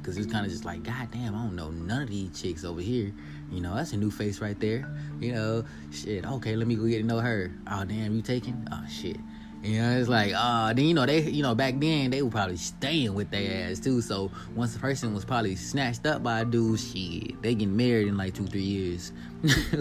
Cause 0.04 0.18
it's 0.18 0.32
kind 0.32 0.46
of 0.46 0.52
just 0.52 0.66
like, 0.66 0.84
God 0.84 1.10
damn, 1.12 1.34
I 1.34 1.40
don't 1.40 1.56
know 1.56 1.72
none 1.72 2.04
of 2.04 2.10
these 2.10 2.40
chicks 2.40 2.64
over 2.64 2.80
here. 2.80 3.12
You 3.52 3.60
know, 3.60 3.74
that's 3.74 3.94
a 3.94 3.98
new 3.98 4.12
face 4.12 4.40
right 4.40 4.60
there. 4.60 4.88
You 5.20 5.34
know, 5.34 5.66
shit. 5.92 6.24
Okay, 6.24 6.56
let 6.56 6.68
me 6.68 6.76
go 6.76 6.86
get 6.86 7.00
to 7.00 7.04
know 7.04 7.20
her. 7.22 7.52
Oh 7.72 7.86
damn, 7.86 8.16
you 8.16 8.22
taking? 8.22 8.68
Oh 8.72 8.84
shit. 8.88 9.18
You 9.66 9.82
know, 9.82 9.98
it's 9.98 10.08
like, 10.08 10.32
uh, 10.36 10.74
then 10.74 10.86
you 10.86 10.94
know 10.94 11.08
they, 11.08 11.22
you 11.22 11.42
know, 11.42 11.56
back 11.56 11.80
then 11.80 12.12
they 12.12 12.22
were 12.22 12.30
probably 12.30 12.58
staying 12.58 13.16
with 13.16 13.32
their 13.32 13.72
ass 13.72 13.80
too. 13.80 14.00
So 14.00 14.30
once 14.56 14.74
the 14.74 14.80
person 14.80 15.12
was 15.14 15.26
probably 15.26 15.56
snatched 15.56 16.06
up 16.06 16.22
by 16.22 16.42
a 16.42 16.46
dude, 16.46 16.80
shit, 16.80 17.42
they 17.42 17.56
get 17.56 17.70
married 17.70 18.08
in 18.08 18.16
like 18.16 18.36
two, 18.36 18.46
three 18.46 18.62
years. 18.62 19.12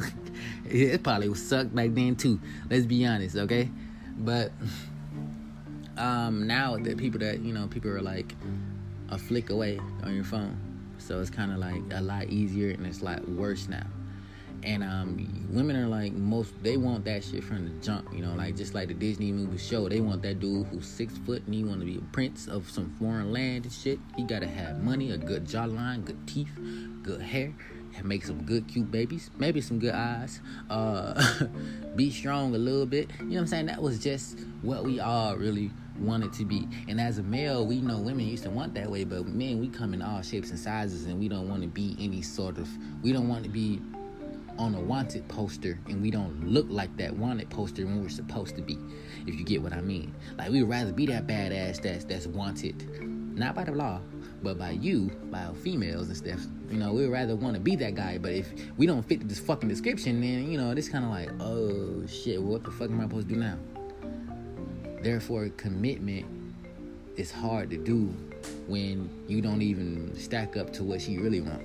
it 0.65 1.03
probably 1.03 1.29
was 1.29 1.47
sucked 1.47 1.75
back 1.75 1.91
then 1.93 2.17
too. 2.17 2.41
Let's 2.71 2.87
be 2.87 3.05
honest, 3.05 3.37
okay? 3.37 3.69
But 4.17 4.53
um, 5.99 6.47
now 6.47 6.79
the 6.79 6.95
people 6.95 7.21
that 7.21 7.41
you 7.41 7.53
know, 7.53 7.67
people 7.67 7.91
are 7.91 8.01
like 8.01 8.35
a 9.11 9.19
flick 9.19 9.51
away 9.51 9.79
on 10.03 10.15
your 10.15 10.25
phone, 10.25 10.57
so 10.97 11.21
it's 11.21 11.29
kind 11.29 11.53
of 11.53 11.59
like 11.59 11.83
a 11.93 12.01
lot 12.01 12.29
easier 12.29 12.71
and 12.71 12.87
it's 12.87 13.03
like 13.03 13.21
worse 13.27 13.69
now 13.69 13.85
and 14.65 14.83
um, 14.83 15.47
women 15.51 15.77
are 15.77 15.87
like 15.87 16.13
most 16.13 16.53
they 16.63 16.77
want 16.77 17.05
that 17.05 17.23
shit 17.23 17.45
from 17.45 17.65
the 17.65 17.85
jump 17.85 18.09
you 18.13 18.25
know 18.25 18.35
like 18.35 18.57
just 18.57 18.75
like 18.75 18.89
the 18.89 18.95
disney 18.95 19.31
movie 19.31 19.59
show. 19.59 19.89
They 19.89 20.01
want 20.01 20.23
that 20.23 20.41
dude 20.41 20.67
who's 20.67 20.87
six 20.87 21.17
foot 21.19 21.43
and 21.45 21.55
he 21.55 21.65
want 21.65 21.81
to 21.81 21.87
be 21.87 21.99
a 21.99 22.13
prince 22.13 22.49
of 22.49 22.69
some 22.71 22.95
foreign 22.99 23.33
land 23.33 23.65
and 23.65 23.73
shit. 23.73 23.99
He 24.17 24.25
gotta 24.25 24.47
have 24.47 24.83
money 24.83 25.13
a 25.13 25.19
good 25.19 25.45
jawline 25.47 26.05
good 26.05 26.27
teeth 26.27 26.51
good 27.03 27.21
hair 27.21 27.55
and 27.97 28.05
make 28.07 28.25
some 28.25 28.43
good 28.43 28.67
cute 28.67 28.91
babies. 28.91 29.31
Maybe 29.39 29.61
some 29.61 29.79
good 29.79 29.95
eyes. 29.95 30.41
Uh 30.71 31.47
be 31.97 32.11
strong 32.11 32.55
a 32.55 32.59
little 32.59 32.87
bit. 32.87 33.11
You 33.19 33.25
know 33.27 33.35
what 33.35 33.41
i'm 33.41 33.47
saying? 33.47 33.67
That 33.67 33.83
was 33.83 33.99
just 33.99 34.41
what 34.63 34.85
we 34.85 34.99
all 34.99 35.37
really 35.37 35.71
wanted 35.99 36.33
to 36.33 36.45
be. 36.45 36.67
And 36.89 37.01
as 37.01 37.19
a 37.19 37.23
male 37.23 37.67
we 37.67 37.81
know 37.81 37.99
women 37.99 38.27
used 38.27 38.45
to 38.45 38.51
want 38.51 38.75
that 38.75 38.91
way 38.91 39.05
but 39.05 39.27
men 39.27 39.61
we 39.61 39.69
come 39.69 39.95
in 39.95 40.03
all 40.03 40.23
shapes 40.23 40.51
and 40.51 40.59
sizes 40.59 41.05
and 41.05 41.21
we 41.21 41.29
don't 41.29 41.49
want 41.49 41.63
to 41.63 41.69
be 41.69 41.97
any 42.01 42.23
sort 42.23 42.59
of 42.59 42.69
we 43.03 43.13
don't 43.13 43.29
want 43.29 43.45
to 43.45 43.51
be 43.51 43.81
on 44.59 44.75
a 44.75 44.81
wanted 44.81 45.27
poster 45.29 45.79
and 45.89 46.01
we 46.01 46.11
don't 46.11 46.47
look 46.47 46.67
like 46.69 46.95
that 46.97 47.15
wanted 47.17 47.51
poster 47.51 47.85
when 47.85 48.03
we're 48.03 48.09
supposed 48.09 48.57
to 48.57 48.63
be. 48.63 48.79
If 49.27 49.35
you 49.37 49.45
get 49.45 49.63
what 49.63 49.73
I 49.73 49.81
mean. 49.81 50.15
Like 50.37 50.51
we 50.51 50.63
would 50.63 50.71
rather 50.71 50.93
be 50.93 51.07
that 51.07 51.27
badass 51.27 51.81
that's 51.83 52.05
that's 52.05 52.27
wanted. 52.27 53.03
Not 53.03 53.55
by 53.55 53.65
the 53.65 53.73
law, 53.73 54.01
but 54.43 54.59
by 54.59 54.71
you, 54.71 55.11
by 55.31 55.49
females 55.63 56.09
and 56.09 56.17
stuff. 56.17 56.41
You 56.71 56.79
know, 56.79 56.93
we 56.93 57.03
would 57.03 57.13
rather 57.13 57.35
want 57.35 57.55
to 57.55 57.61
be 57.61 57.75
that 57.77 57.95
guy. 57.95 58.19
But 58.19 58.33
if 58.33 58.53
we 58.77 58.87
don't 58.87 59.03
fit 59.03 59.29
this 59.29 59.41
fucking 59.41 59.69
description, 59.69 60.21
then 60.21 60.51
you 60.51 60.59
know, 60.59 60.71
it's 60.71 60.89
kinda 60.89 61.09
like, 61.09 61.31
oh 61.41 62.07
shit, 62.07 62.41
what 62.41 62.65
the 62.65 62.71
fuck 62.71 62.91
am 62.91 63.01
I 63.01 63.05
supposed 63.05 63.29
to 63.29 63.35
do 63.35 63.41
now? 63.41 63.59
Therefore, 65.03 65.49
commitment 65.57 66.27
is 67.17 67.31
hard 67.31 67.71
to 67.71 67.77
do 67.77 68.15
when 68.67 69.09
you 69.29 69.41
don't 69.41 69.63
even 69.63 70.17
stack 70.17 70.57
up 70.57 70.73
to 70.75 70.85
what 70.85 71.01
she 71.01 71.19
really 71.19 71.41
want. 71.41 71.63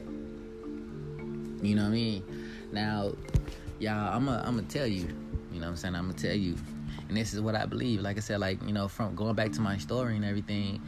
You 1.63 1.75
know 1.75 1.83
what 1.83 1.89
I 1.89 1.91
mean? 1.91 2.48
Now, 2.71 3.13
y'all, 3.79 4.15
I'm 4.15 4.29
I'm 4.29 4.55
gonna 4.55 4.63
tell 4.63 4.87
you, 4.87 5.07
you 5.51 5.59
know 5.59 5.61
what 5.61 5.67
I'm 5.67 5.75
saying? 5.75 5.95
I'm 5.95 6.07
gonna 6.07 6.19
tell 6.19 6.35
you. 6.35 6.55
And 7.07 7.17
this 7.17 7.33
is 7.33 7.41
what 7.41 7.55
I 7.55 7.65
believe. 7.65 8.01
Like 8.01 8.17
I 8.17 8.19
said, 8.19 8.39
like, 8.39 8.61
you 8.63 8.71
know, 8.71 8.87
from 8.87 9.15
going 9.15 9.33
back 9.33 9.51
to 9.53 9.61
my 9.61 9.77
story 9.77 10.15
and 10.15 10.23
everything, 10.23 10.79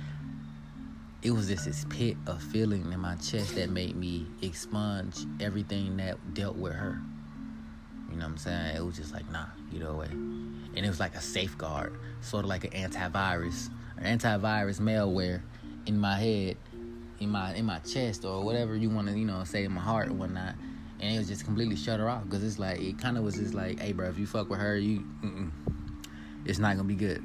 it 1.24 1.32
was 1.32 1.48
just 1.48 1.66
this 1.66 1.86
pit 1.90 2.16
of 2.28 2.42
feeling 2.42 2.92
in 2.92 3.00
my 3.00 3.16
chest 3.16 3.56
that 3.56 3.72
made 3.72 3.96
me 3.96 4.28
expunge 4.44 5.26
everything 5.40 5.98
that 5.98 6.34
dealt 6.36 6.58
with 6.58 6.74
her. 6.74 7.02
You 8.12 8.18
know 8.18 8.26
what 8.26 8.32
I'm 8.32 8.38
saying? 8.38 8.76
It 8.76 8.86
was 8.86 8.98
just 8.98 9.14
like, 9.14 9.30
nah, 9.32 9.46
you 9.72 9.80
know 9.80 9.96
what? 9.96 10.10
And 10.10 10.78
it 10.78 10.88
was 10.88 11.00
like 11.00 11.16
a 11.16 11.22
safeguard, 11.22 11.98
sort 12.22 12.44
of 12.44 12.50
like 12.50 12.66
an 12.66 12.72
antivirus, 12.72 13.70
an 13.98 14.20
antivirus 14.20 14.80
malware 14.80 15.42
in 15.88 15.98
my 15.98 16.20
head, 16.20 16.58
in 17.20 17.30
my 17.30 17.56
in 17.56 17.66
my 17.66 17.80
chest 17.80 18.26
or 18.26 18.44
whatever 18.44 18.76
you 18.76 18.92
want 18.92 19.08
to, 19.08 19.18
you 19.18 19.26
know, 19.26 19.44
say 19.44 19.64
in 19.64 19.72
my 19.72 19.82
heart 19.82 20.10
or 20.10 20.14
whatnot 20.14 20.54
and 21.02 21.16
it 21.16 21.18
was 21.18 21.28
just 21.28 21.46
completely 21.46 21.76
shut 21.76 22.00
her 22.00 22.10
off 22.10 22.24
because 22.26 22.44
it's 22.44 22.60
like 22.60 22.80
it 22.80 22.98
kind 23.00 23.18
of 23.18 23.24
was 23.24 23.36
just 23.36 23.54
like, 23.54 23.80
hey, 23.80 23.92
bro, 23.92 24.08
if 24.08 24.20
you 24.20 24.28
fuck 24.28 24.50
with 24.50 24.60
her, 24.60 24.78
you, 24.78 25.04
it's 26.46 26.60
not 26.60 26.76
gonna 26.76 26.88
be 26.88 26.96
good. 26.96 27.24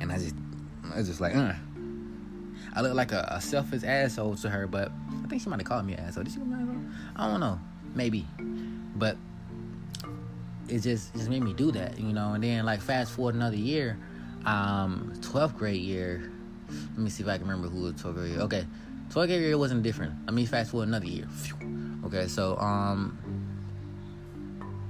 And 0.00 0.12
I 0.12 0.18
just, 0.18 0.34
I 0.92 0.98
was 0.98 1.08
just 1.08 1.20
like, 1.20 1.34
uh. 1.34 1.52
I 2.74 2.82
look 2.82 2.94
like 2.94 3.12
a, 3.12 3.26
a, 3.30 3.40
selfish 3.40 3.84
asshole 3.84 4.36
to 4.36 4.50
her, 4.50 4.66
but 4.66 4.92
I 5.24 5.28
think 5.28 5.40
she 5.40 5.48
might 5.48 5.60
have 5.60 5.66
called 5.66 5.86
me 5.86 5.94
an 5.94 6.00
asshole. 6.00 6.24
Did 6.24 6.34
she 6.34 6.38
call 6.38 6.46
me 6.46 6.56
asshole? 6.60 6.76
I 7.16 7.26
don't 7.26 7.40
know, 7.40 7.58
maybe, 7.94 8.26
but 8.94 9.16
it 10.68 10.80
just 10.80 11.14
just 11.14 11.30
made 11.30 11.42
me 11.42 11.54
do 11.54 11.72
that, 11.72 11.98
you 11.98 12.12
know. 12.12 12.34
And 12.34 12.44
then 12.44 12.66
like 12.66 12.82
fast 12.82 13.12
forward 13.12 13.34
another 13.34 13.56
year, 13.56 13.98
um, 14.44 15.12
12th 15.20 15.56
grade 15.56 15.80
year. 15.80 16.30
Let 16.68 16.98
me 16.98 17.10
see 17.10 17.22
if 17.22 17.28
I 17.28 17.38
can 17.38 17.46
remember 17.46 17.68
who 17.68 17.82
was 17.82 17.94
12th 17.94 18.14
grade 18.14 18.32
year. 18.32 18.40
Okay, 18.40 18.66
12th 19.08 19.26
grade 19.26 19.40
year 19.40 19.58
wasn't 19.58 19.82
different. 19.82 20.14
I 20.28 20.30
mean, 20.30 20.46
fast 20.46 20.70
forward 20.70 20.88
another 20.88 21.06
year. 21.06 21.26
Okay, 22.06 22.28
so 22.28 22.56
um 22.58 23.18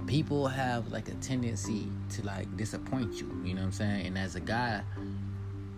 people 0.06 0.46
have 0.46 0.88
like 0.88 1.08
a 1.08 1.14
tendency 1.14 1.88
to 2.10 2.22
like 2.26 2.54
disappoint 2.58 3.14
you, 3.14 3.40
you 3.42 3.54
know 3.54 3.62
what 3.62 3.68
I'm 3.68 3.72
saying? 3.72 4.06
And 4.08 4.18
as 4.18 4.36
a 4.36 4.40
guy, 4.40 4.82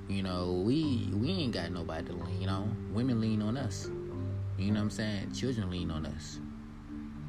you 0.08 0.24
know, 0.24 0.64
we 0.66 1.10
we 1.14 1.30
ain't 1.30 1.52
got 1.52 1.70
nobody 1.70 2.06
to 2.06 2.12
lean 2.12 2.48
on. 2.48 2.76
Women 2.92 3.20
lean 3.20 3.40
on 3.40 3.56
us. 3.56 3.88
You 4.56 4.72
know 4.72 4.80
what 4.80 4.86
I'm 4.86 4.90
saying? 4.90 5.32
Children 5.32 5.70
lean 5.70 5.92
on 5.92 6.06
us. 6.06 6.40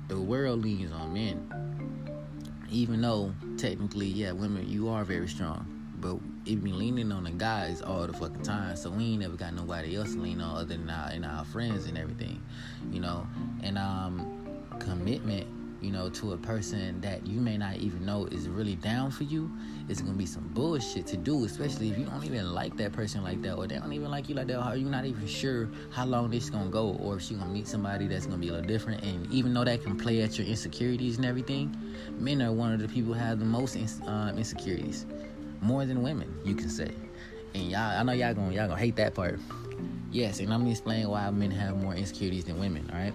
The 0.08 0.20
world 0.20 0.64
leans 0.64 0.92
on 0.92 1.14
men. 1.14 1.46
Even 2.68 3.02
though 3.02 3.36
technically, 3.58 4.08
yeah, 4.08 4.32
women, 4.32 4.68
you 4.68 4.90
are 4.90 5.04
very 5.04 5.28
strong. 5.28 5.68
But 6.00 6.18
it 6.50 6.64
be 6.64 6.72
leaning 6.72 7.12
on 7.12 7.24
the 7.24 7.32
guys 7.32 7.82
all 7.82 8.08
the 8.08 8.14
fucking 8.14 8.44
time. 8.44 8.76
So 8.76 8.90
we 8.90 9.06
ain't 9.06 9.22
never 9.22 9.36
got 9.36 9.54
nobody 9.54 9.96
else 9.96 10.14
to 10.14 10.20
lean 10.20 10.42
on 10.42 10.56
other 10.56 10.76
than 10.78 10.90
our 10.90 11.10
and 11.10 11.26
our 11.26 11.46
friends 11.46 11.86
and 11.86 11.98
everything. 11.98 12.42
You 12.92 13.02
know? 13.02 13.28
And 13.64 13.78
um 13.78 14.36
commitment 14.80 15.48
you 15.82 15.92
know, 15.92 16.10
to 16.10 16.34
a 16.34 16.38
person 16.38 17.00
that 17.02 17.26
you 17.26 17.40
may 17.40 17.58
not 17.58 17.78
even 17.78 18.06
know 18.06 18.26
is 18.26 18.50
really 18.50 18.76
down 18.76 19.12
for 19.12 19.24
you, 19.24 19.50
it's 19.88 20.02
gonna 20.02 20.18
be 20.18 20.26
some 20.26 20.48
bullshit 20.54 21.08
to 21.08 21.18
do, 21.18 21.46
especially 21.46 21.90
if 21.90 21.98
you 21.98 22.06
don't 22.06 22.24
even 22.26 22.54
like 22.54 22.76
that 22.78 22.92
person 22.92 23.24
like 23.24 23.42
that, 23.44 23.56
or 23.56 23.68
they 23.68 23.78
don't 23.78 23.94
even 23.94 24.12
like 24.12 24.28
you 24.28 24.36
like 24.36 24.48
that, 24.48 24.66
or 24.66 24.76
you're 24.76 24.90
not 24.90 25.06
even 25.06 25.26
sure 25.26 25.70
how 25.92 26.06
long 26.06 26.30
this 26.30 26.46
is 26.46 26.50
gonna 26.50 26.70
go, 26.70 26.98
or 27.00 27.18
if 27.18 27.32
you're 27.32 27.40
gonna 27.40 27.52
meet 27.52 27.68
somebody 27.68 28.08
that's 28.08 28.26
gonna 28.26 28.38
be 28.38 28.50
a 28.50 28.54
little 28.54 28.68
different. 28.68 29.04
And 29.04 29.32
even 29.32 29.54
though 29.54 29.64
that 29.64 29.84
can 29.84 29.98
play 29.98 30.22
at 30.22 30.38
your 30.38 30.48
insecurities 30.48 31.18
and 31.18 31.26
everything, 31.26 31.76
men 32.18 32.42
are 32.42 32.52
one 32.52 32.74
of 32.74 32.80
the 32.82 32.88
people 32.88 33.14
who 33.14 33.20
have 33.20 33.40
the 33.40 33.46
most 33.46 33.78
um, 34.06 34.38
insecurities, 34.38 35.06
more 35.62 35.86
than 35.86 36.02
women, 36.02 36.34
you 36.44 36.56
can 36.56 36.70
say. 36.70 36.92
And 37.54 37.70
y'all, 37.70 38.00
I 38.00 38.04
know 38.04 38.14
y'all 38.14 38.34
gonna 38.34 38.54
y'all 38.54 38.68
gonna 38.68 38.80
hate 38.80 38.96
that 38.98 39.14
part. 39.14 39.40
Yes, 40.12 40.40
and 40.40 40.54
I'm 40.54 40.62
gonna 40.62 40.72
explain 40.72 41.08
why 41.10 41.30
men 41.32 41.52
have 41.52 41.78
more 41.78 41.94
insecurities 41.94 42.46
than 42.46 42.60
women. 42.60 42.90
All 42.92 42.98
right 43.00 43.14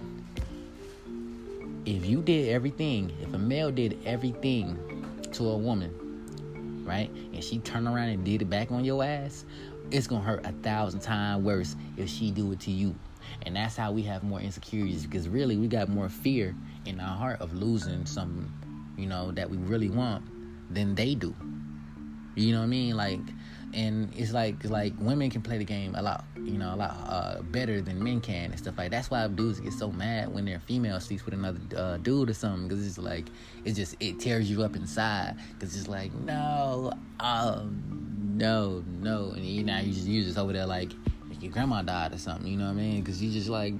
if 1.85 2.05
you 2.05 2.21
did 2.21 2.49
everything, 2.49 3.11
if 3.21 3.33
a 3.33 3.37
male 3.37 3.71
did 3.71 3.99
everything 4.05 4.77
to 5.33 5.49
a 5.49 5.57
woman, 5.57 6.83
right, 6.83 7.09
and 7.09 7.43
she 7.43 7.59
turned 7.59 7.87
around 7.87 8.09
and 8.09 8.25
did 8.25 8.41
it 8.41 8.49
back 8.49 8.71
on 8.71 8.83
your 8.83 9.03
ass, 9.03 9.45
it's 9.91 10.07
gonna 10.07 10.23
hurt 10.23 10.45
a 10.45 10.51
thousand 10.51 11.01
times 11.01 11.43
worse 11.43 11.75
if 11.95 12.09
she 12.09 12.31
do 12.31 12.51
it 12.51 12.59
to 12.61 12.71
you. 12.71 12.95
And 13.43 13.55
that's 13.55 13.75
how 13.75 13.91
we 13.91 14.01
have 14.03 14.23
more 14.23 14.39
insecurities 14.39 15.05
because 15.05 15.29
really 15.29 15.57
we 15.57 15.67
got 15.67 15.89
more 15.89 16.09
fear 16.09 16.55
in 16.85 16.99
our 16.99 17.15
heart 17.15 17.39
of 17.39 17.53
losing 17.53 18.05
something, 18.05 18.51
you 18.97 19.05
know, 19.05 19.31
that 19.31 19.49
we 19.49 19.57
really 19.57 19.89
want 19.89 20.23
than 20.73 20.95
they 20.95 21.13
do. 21.13 21.35
You 22.35 22.53
know 22.53 22.59
what 22.59 22.65
I 22.65 22.67
mean? 22.67 22.97
Like 22.97 23.19
and 23.73 24.13
it's 24.15 24.31
like 24.31 24.63
like 24.65 24.93
women 24.99 25.29
can 25.29 25.41
play 25.41 25.57
the 25.57 25.65
game 25.65 25.95
a 25.95 26.01
lot 26.01 26.23
you 26.37 26.57
know 26.57 26.73
a 26.73 26.77
lot 26.77 26.95
uh, 27.09 27.41
better 27.41 27.81
than 27.81 28.01
men 28.01 28.21
can 28.21 28.51
and 28.51 28.57
stuff 28.57 28.77
like 28.77 28.89
that's 28.89 29.11
why 29.11 29.27
dudes 29.27 29.59
get 29.59 29.73
so 29.73 29.91
mad 29.91 30.33
when 30.33 30.45
their 30.45 30.59
female 30.59 30.97
sleeps 30.99 31.25
with 31.25 31.33
another 31.33 31.59
uh, 31.75 31.97
dude 31.97 32.29
or 32.29 32.33
something 32.33 32.69
because 32.69 32.87
it's 32.87 32.97
like 32.97 33.25
it 33.65 33.73
just 33.73 33.95
it 33.99 34.17
tears 34.17 34.49
you 34.49 34.63
up 34.63 34.77
inside 34.77 35.35
because 35.53 35.75
it's 35.75 35.89
like 35.89 36.13
no 36.13 36.93
um 37.19 38.05
no 38.35 38.83
no. 39.01 39.31
And 39.31 39.45
you 39.45 39.63
know 39.63 39.79
you 39.79 39.93
just 39.93 40.07
you 40.07 40.23
just 40.23 40.37
over 40.37 40.53
there 40.53 40.65
like 40.65 40.91
your 41.39 41.51
grandma 41.51 41.81
died 41.81 42.13
or 42.13 42.17
something 42.17 42.47
you 42.47 42.57
know 42.57 42.65
what 42.65 42.71
I 42.71 42.75
mean? 42.75 43.01
Because 43.01 43.21
you 43.21 43.31
just 43.31 43.49
like 43.49 43.73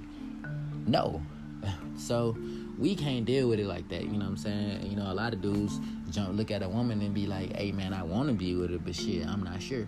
no. 0.88 1.22
So 1.98 2.38
we 2.78 2.96
can't 2.96 3.26
deal 3.26 3.50
with 3.50 3.60
it 3.60 3.66
like 3.66 3.88
that. 3.90 4.04
You 4.04 4.12
know 4.12 4.26
what 4.26 4.32
I'm 4.32 4.38
saying? 4.38 4.88
You 4.90 4.96
know, 4.96 5.12
a 5.12 5.14
lot 5.14 5.34
of 5.34 5.42
dudes 5.42 5.80
jump 6.10 6.36
look 6.36 6.52
at 6.52 6.62
a 6.62 6.70
woman 6.70 7.02
and 7.02 7.14
be 7.14 7.26
like, 7.26 7.56
"Hey, 7.56 7.72
man, 7.72 7.94
I 7.94 8.04
want 8.04 8.28
to 8.30 8.34
be 8.34 8.56
with 8.56 8.72
her, 8.72 8.80
but 8.80 8.96
shit, 8.96 9.26
I'm 9.26 9.44
not 9.44 9.62
sure." 9.62 9.88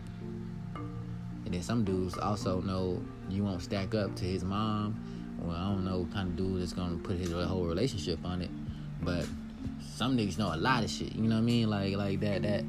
And 1.46 1.54
then 1.54 1.62
some 1.62 1.84
dudes 1.84 2.18
also 2.18 2.62
know 2.62 3.02
you 3.30 3.44
won't 3.44 3.62
stack 3.62 3.96
up 3.96 4.16
to 4.18 4.26
his 4.26 4.44
mom. 4.44 5.38
Well, 5.40 5.56
I 5.56 5.70
don't 5.70 5.86
know 5.86 6.00
what 6.00 6.14
kind 6.14 6.30
of 6.30 6.36
dude 6.36 6.62
that's 6.62 6.74
gonna 6.74 6.98
put 6.98 7.18
his 7.18 7.32
whole 7.32 7.66
relationship 7.66 8.20
on 8.26 8.42
it, 8.42 8.50
but 9.02 9.26
some 9.96 10.18
niggas 10.18 10.38
know 10.38 10.54
a 10.54 10.58
lot 10.58 10.84
of 10.84 10.90
shit. 10.90 11.14
You 11.16 11.24
know 11.24 11.36
what 11.36 11.42
I 11.42 11.46
mean? 11.46 11.70
Like 11.70 11.96
like 11.96 12.20
that 12.22 12.42
that 12.44 12.64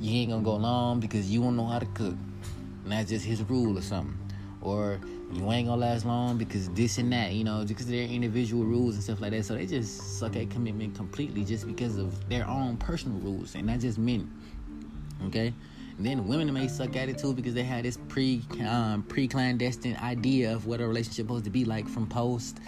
you 0.00 0.20
ain't 0.20 0.30
gonna 0.30 0.42
go 0.42 0.56
long 0.56 1.00
because 1.00 1.30
you 1.30 1.42
won't 1.42 1.56
know 1.56 1.66
how 1.66 1.78
to 1.78 1.86
cook, 1.86 2.16
and 2.84 2.92
that's 2.92 3.10
just 3.10 3.24
his 3.24 3.42
rule 3.42 3.76
or 3.76 3.82
something. 3.82 4.16
Or 4.66 5.00
you 5.32 5.50
ain't 5.52 5.68
gonna 5.68 5.80
last 5.80 6.04
long 6.04 6.38
because 6.38 6.68
this 6.70 6.98
and 6.98 7.12
that, 7.12 7.32
you 7.32 7.44
know, 7.44 7.64
because 7.64 7.86
they're 7.86 8.08
individual 8.08 8.64
rules 8.64 8.94
and 8.96 9.04
stuff 9.04 9.20
like 9.20 9.30
that. 9.30 9.44
So 9.44 9.54
they 9.54 9.64
just 9.64 10.18
suck 10.18 10.34
at 10.34 10.50
commitment 10.50 10.96
completely 10.96 11.44
just 11.44 11.68
because 11.68 11.98
of 11.98 12.28
their 12.28 12.46
own 12.48 12.76
personal 12.76 13.18
rules 13.20 13.54
and 13.54 13.66
not 13.66 13.78
just 13.78 13.96
men. 13.96 14.28
Okay? 15.28 15.54
And 15.96 16.04
then 16.04 16.26
women 16.26 16.52
may 16.52 16.66
suck 16.66 16.96
at 16.96 17.08
it 17.08 17.16
too 17.16 17.32
because 17.32 17.54
they 17.54 17.62
had 17.62 17.84
this 17.84 17.96
pre 18.08 18.42
um, 18.68 19.04
pre 19.04 19.28
clandestine 19.28 19.96
idea 20.02 20.52
of 20.52 20.66
what 20.66 20.80
a 20.80 20.86
relationship 20.86 21.26
supposed 21.26 21.44
to 21.44 21.50
be 21.50 21.64
like 21.64 21.88
from 21.88 22.08
post 22.08 22.58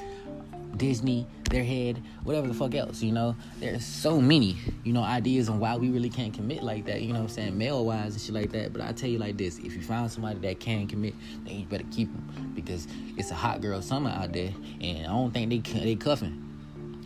Disney, 0.79 1.27
their 1.51 1.65
head, 1.65 2.03
whatever 2.25 2.47
the 2.47 2.55
fuck 2.55 2.75
else, 2.75 3.03
you 3.03 3.13
know. 3.13 3.37
There's 3.59 3.85
so 3.85 4.21
many, 4.21 4.57
you 4.85 4.93
know, 4.93 5.03
ideas 5.03 5.49
on 5.49 5.59
why 5.61 5.77
we 5.77 5.91
really 5.91 6.11
can't 6.11 6.33
commit 6.33 6.63
like 6.63 6.87
that, 6.87 7.03
you 7.03 7.09
know 7.09 7.21
what 7.21 7.23
I'm 7.23 7.29
saying, 7.29 7.59
male 7.59 7.85
wise 7.85 8.13
and 8.13 8.21
shit 8.21 8.35
like 8.35 8.53
that. 8.53 8.73
But 8.73 8.83
I 8.83 8.93
tell 8.93 9.11
you 9.11 9.19
like 9.19 9.37
this, 9.37 9.59
if 9.59 9.75
you 9.75 9.83
find 9.83 10.11
somebody 10.11 10.39
that 10.41 10.61
can 10.61 10.87
commit, 10.87 11.15
then 11.45 11.59
you 11.59 11.67
better 11.67 11.85
keep 11.91 12.13
them 12.13 12.53
because 12.55 12.87
it's 13.17 13.31
a 13.31 13.35
hot 13.35 13.61
girl 13.61 13.83
summer 13.83 14.11
out 14.11 14.33
there, 14.33 14.53
and 14.81 15.07
I 15.07 15.11
don't 15.11 15.33
think 15.33 15.51
they 15.51 15.81
they 15.81 15.97
cuffing 15.97 16.45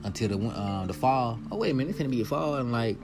until 0.04 0.28
the 0.28 0.60
um, 0.60 0.86
the 0.86 0.94
fall. 0.94 1.38
Oh 1.50 1.56
wait 1.56 1.70
a 1.70 1.74
minute, 1.74 1.90
it's 1.90 1.98
gonna 1.98 2.10
be 2.10 2.20
a 2.20 2.24
fall 2.24 2.56
in 2.56 2.70
like 2.70 2.98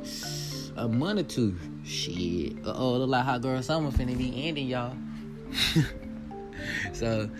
a 0.76 0.88
month 0.88 1.20
or 1.20 1.24
two. 1.24 1.56
Shit, 1.84 2.58
uh 2.66 2.74
oh, 2.76 2.92
look 2.98 3.08
like 3.08 3.24
hot 3.24 3.40
girl 3.40 3.62
summer 3.62 3.90
finna 3.90 4.16
be 4.16 4.46
ending, 4.46 4.68
y'all. 4.68 4.96
so 6.92 7.30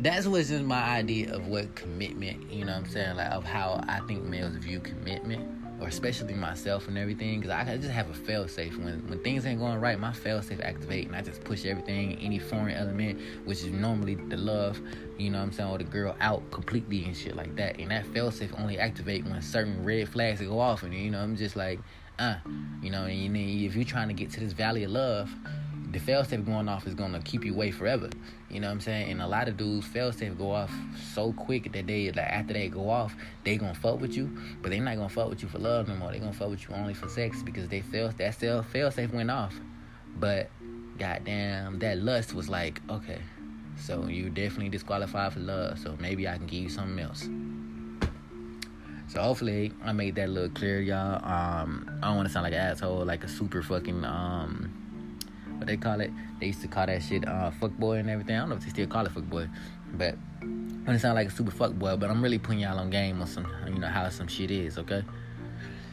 that's 0.00 0.26
what's 0.26 0.48
just 0.48 0.64
my 0.64 0.80
idea 0.80 1.34
of 1.34 1.48
what 1.48 1.74
commitment, 1.74 2.50
you 2.50 2.64
know 2.64 2.72
what 2.72 2.84
I'm 2.84 2.90
saying? 2.90 3.16
Like, 3.16 3.30
of 3.32 3.44
how 3.44 3.82
I 3.88 4.00
think 4.00 4.24
males 4.24 4.54
view 4.56 4.78
commitment, 4.80 5.48
or 5.80 5.88
especially 5.88 6.34
myself 6.34 6.88
and 6.88 6.96
everything. 6.96 7.40
Because 7.40 7.50
I 7.50 7.76
just 7.76 7.90
have 7.90 8.08
a 8.08 8.14
fail 8.14 8.46
safe. 8.46 8.76
When, 8.76 9.06
when 9.08 9.18
things 9.22 9.44
ain't 9.44 9.58
going 9.58 9.80
right, 9.80 9.98
my 9.98 10.12
fail 10.12 10.40
safe 10.40 10.60
activate, 10.60 11.06
and 11.06 11.16
I 11.16 11.22
just 11.22 11.42
push 11.42 11.64
everything, 11.64 12.18
any 12.20 12.38
foreign 12.38 12.76
element, 12.76 13.20
which 13.44 13.58
is 13.58 13.72
normally 13.72 14.14
the 14.14 14.36
love, 14.36 14.80
you 15.18 15.30
know 15.30 15.38
what 15.38 15.44
I'm 15.44 15.52
saying, 15.52 15.68
or 15.68 15.78
the 15.78 15.84
girl 15.84 16.16
out 16.20 16.48
completely 16.52 17.04
and 17.04 17.16
shit 17.16 17.34
like 17.34 17.56
that. 17.56 17.78
And 17.78 17.90
that 17.90 18.06
fail 18.06 18.30
safe 18.30 18.52
only 18.56 18.78
activate 18.78 19.24
when 19.24 19.42
certain 19.42 19.84
red 19.84 20.08
flags 20.08 20.40
go 20.40 20.60
off, 20.60 20.84
and 20.84 20.94
you 20.94 21.10
know, 21.10 21.20
I'm 21.20 21.36
just 21.36 21.56
like, 21.56 21.80
uh, 22.20 22.36
you 22.82 22.90
know, 22.90 23.04
and 23.04 23.36
if 23.36 23.74
you're 23.74 23.84
trying 23.84 24.08
to 24.08 24.14
get 24.14 24.30
to 24.32 24.40
this 24.40 24.52
valley 24.52 24.84
of 24.84 24.90
love, 24.90 25.30
the 25.90 25.98
failsafe 25.98 26.44
going 26.44 26.68
off 26.68 26.86
is 26.86 26.94
gonna 26.94 27.20
keep 27.20 27.44
you 27.44 27.54
away 27.54 27.70
forever. 27.70 28.10
You 28.50 28.60
know 28.60 28.66
what 28.66 28.74
I'm 28.74 28.80
saying? 28.80 29.10
And 29.10 29.22
a 29.22 29.26
lot 29.26 29.48
of 29.48 29.56
dudes 29.56 29.86
failsafe 29.86 30.36
go 30.36 30.52
off 30.52 30.72
so 31.14 31.32
quick 31.32 31.72
that 31.72 31.86
they 31.86 32.10
like 32.12 32.26
after 32.26 32.52
they 32.52 32.68
go 32.68 32.90
off, 32.90 33.14
they 33.44 33.56
gonna 33.56 33.74
fuck 33.74 34.00
with 34.00 34.14
you, 34.14 34.30
but 34.60 34.70
they 34.70 34.80
not 34.80 34.96
gonna 34.96 35.08
fuck 35.08 35.30
with 35.30 35.42
you 35.42 35.48
for 35.48 35.58
love 35.58 35.88
no 35.88 35.94
more. 35.94 36.12
They 36.12 36.18
gonna 36.18 36.32
fuck 36.32 36.50
with 36.50 36.68
you 36.68 36.74
only 36.74 36.94
for 36.94 37.08
sex 37.08 37.42
because 37.42 37.68
they 37.68 37.80
fail 37.80 38.10
that 38.18 38.34
still 38.34 38.62
failsafe 38.62 39.12
went 39.12 39.30
off. 39.30 39.54
But 40.18 40.50
goddamn, 40.98 41.78
that 41.78 41.98
lust 41.98 42.34
was 42.34 42.50
like, 42.50 42.82
okay, 42.90 43.20
so 43.78 44.06
you 44.08 44.28
definitely 44.28 44.68
disqualified 44.68 45.32
for 45.32 45.40
love. 45.40 45.78
So 45.78 45.96
maybe 45.98 46.28
I 46.28 46.36
can 46.36 46.46
give 46.46 46.62
you 46.64 46.68
something 46.68 46.98
else. 46.98 47.28
So 49.08 49.22
hopefully 49.22 49.72
I 49.82 49.92
made 49.92 50.16
that 50.16 50.26
a 50.26 50.32
little 50.32 50.50
clear, 50.50 50.82
y'all. 50.82 51.24
Um, 51.24 51.98
I 52.02 52.08
don't 52.08 52.16
want 52.16 52.28
to 52.28 52.32
sound 52.32 52.44
like 52.44 52.52
an 52.52 52.58
asshole, 52.58 53.06
like 53.06 53.24
a 53.24 53.28
super 53.28 53.62
fucking 53.62 54.04
um 54.04 54.87
what 55.58 55.66
they 55.66 55.76
call 55.76 56.00
it. 56.00 56.10
They 56.40 56.46
used 56.46 56.62
to 56.62 56.68
call 56.68 56.86
that 56.86 57.02
shit 57.02 57.26
uh, 57.26 57.50
fuck 57.50 57.72
boy 57.72 57.96
and 57.96 58.08
everything. 58.08 58.36
I 58.36 58.40
don't 58.40 58.48
know 58.50 58.56
if 58.56 58.64
they 58.64 58.70
still 58.70 58.86
call 58.86 59.06
it 59.06 59.12
fuck 59.12 59.24
boy, 59.24 59.48
but 59.92 60.16
it 60.94 61.00
sound 61.00 61.16
like 61.16 61.28
a 61.28 61.30
super 61.30 61.50
fuck 61.50 61.72
boy, 61.72 61.96
but 61.96 62.10
I'm 62.10 62.22
really 62.22 62.38
putting 62.38 62.60
y'all 62.60 62.78
on 62.78 62.90
game 62.90 63.20
on 63.20 63.26
some, 63.26 63.46
you 63.66 63.78
know, 63.78 63.88
how 63.88 64.08
some 64.08 64.26
shit 64.26 64.50
is, 64.50 64.78
okay? 64.78 65.04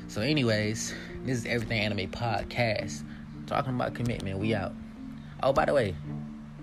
So, 0.07 0.21
anyways, 0.21 0.93
this 1.25 1.39
is 1.39 1.45
Everything 1.45 1.81
Anime 1.81 2.09
Podcast. 2.09 3.03
Talking 3.47 3.75
about 3.75 3.93
commitment, 3.93 4.39
we 4.39 4.55
out. 4.55 4.73
Oh, 5.43 5.51
by 5.51 5.65
the 5.65 5.73
way, 5.73 5.95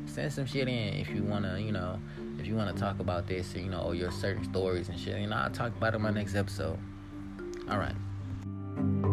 send 0.06 0.32
some 0.32 0.46
shit 0.46 0.68
in 0.68 0.94
if 0.94 1.10
you 1.10 1.22
wanna, 1.22 1.58
you 1.58 1.72
know, 1.72 2.00
if 2.38 2.46
you 2.46 2.54
wanna 2.54 2.72
talk 2.72 2.98
about 3.00 3.26
this, 3.26 3.54
you 3.54 3.68
know, 3.68 3.80
or 3.82 3.94
your 3.94 4.10
certain 4.10 4.44
stories 4.44 4.88
and 4.88 4.98
shit. 4.98 5.20
You 5.20 5.26
know, 5.26 5.36
I'll 5.36 5.50
talk 5.50 5.76
about 5.76 5.92
it 5.92 5.96
in 5.96 6.02
my 6.02 6.10
next 6.10 6.34
episode. 6.34 6.78
All 7.68 7.78
right. 7.78 9.11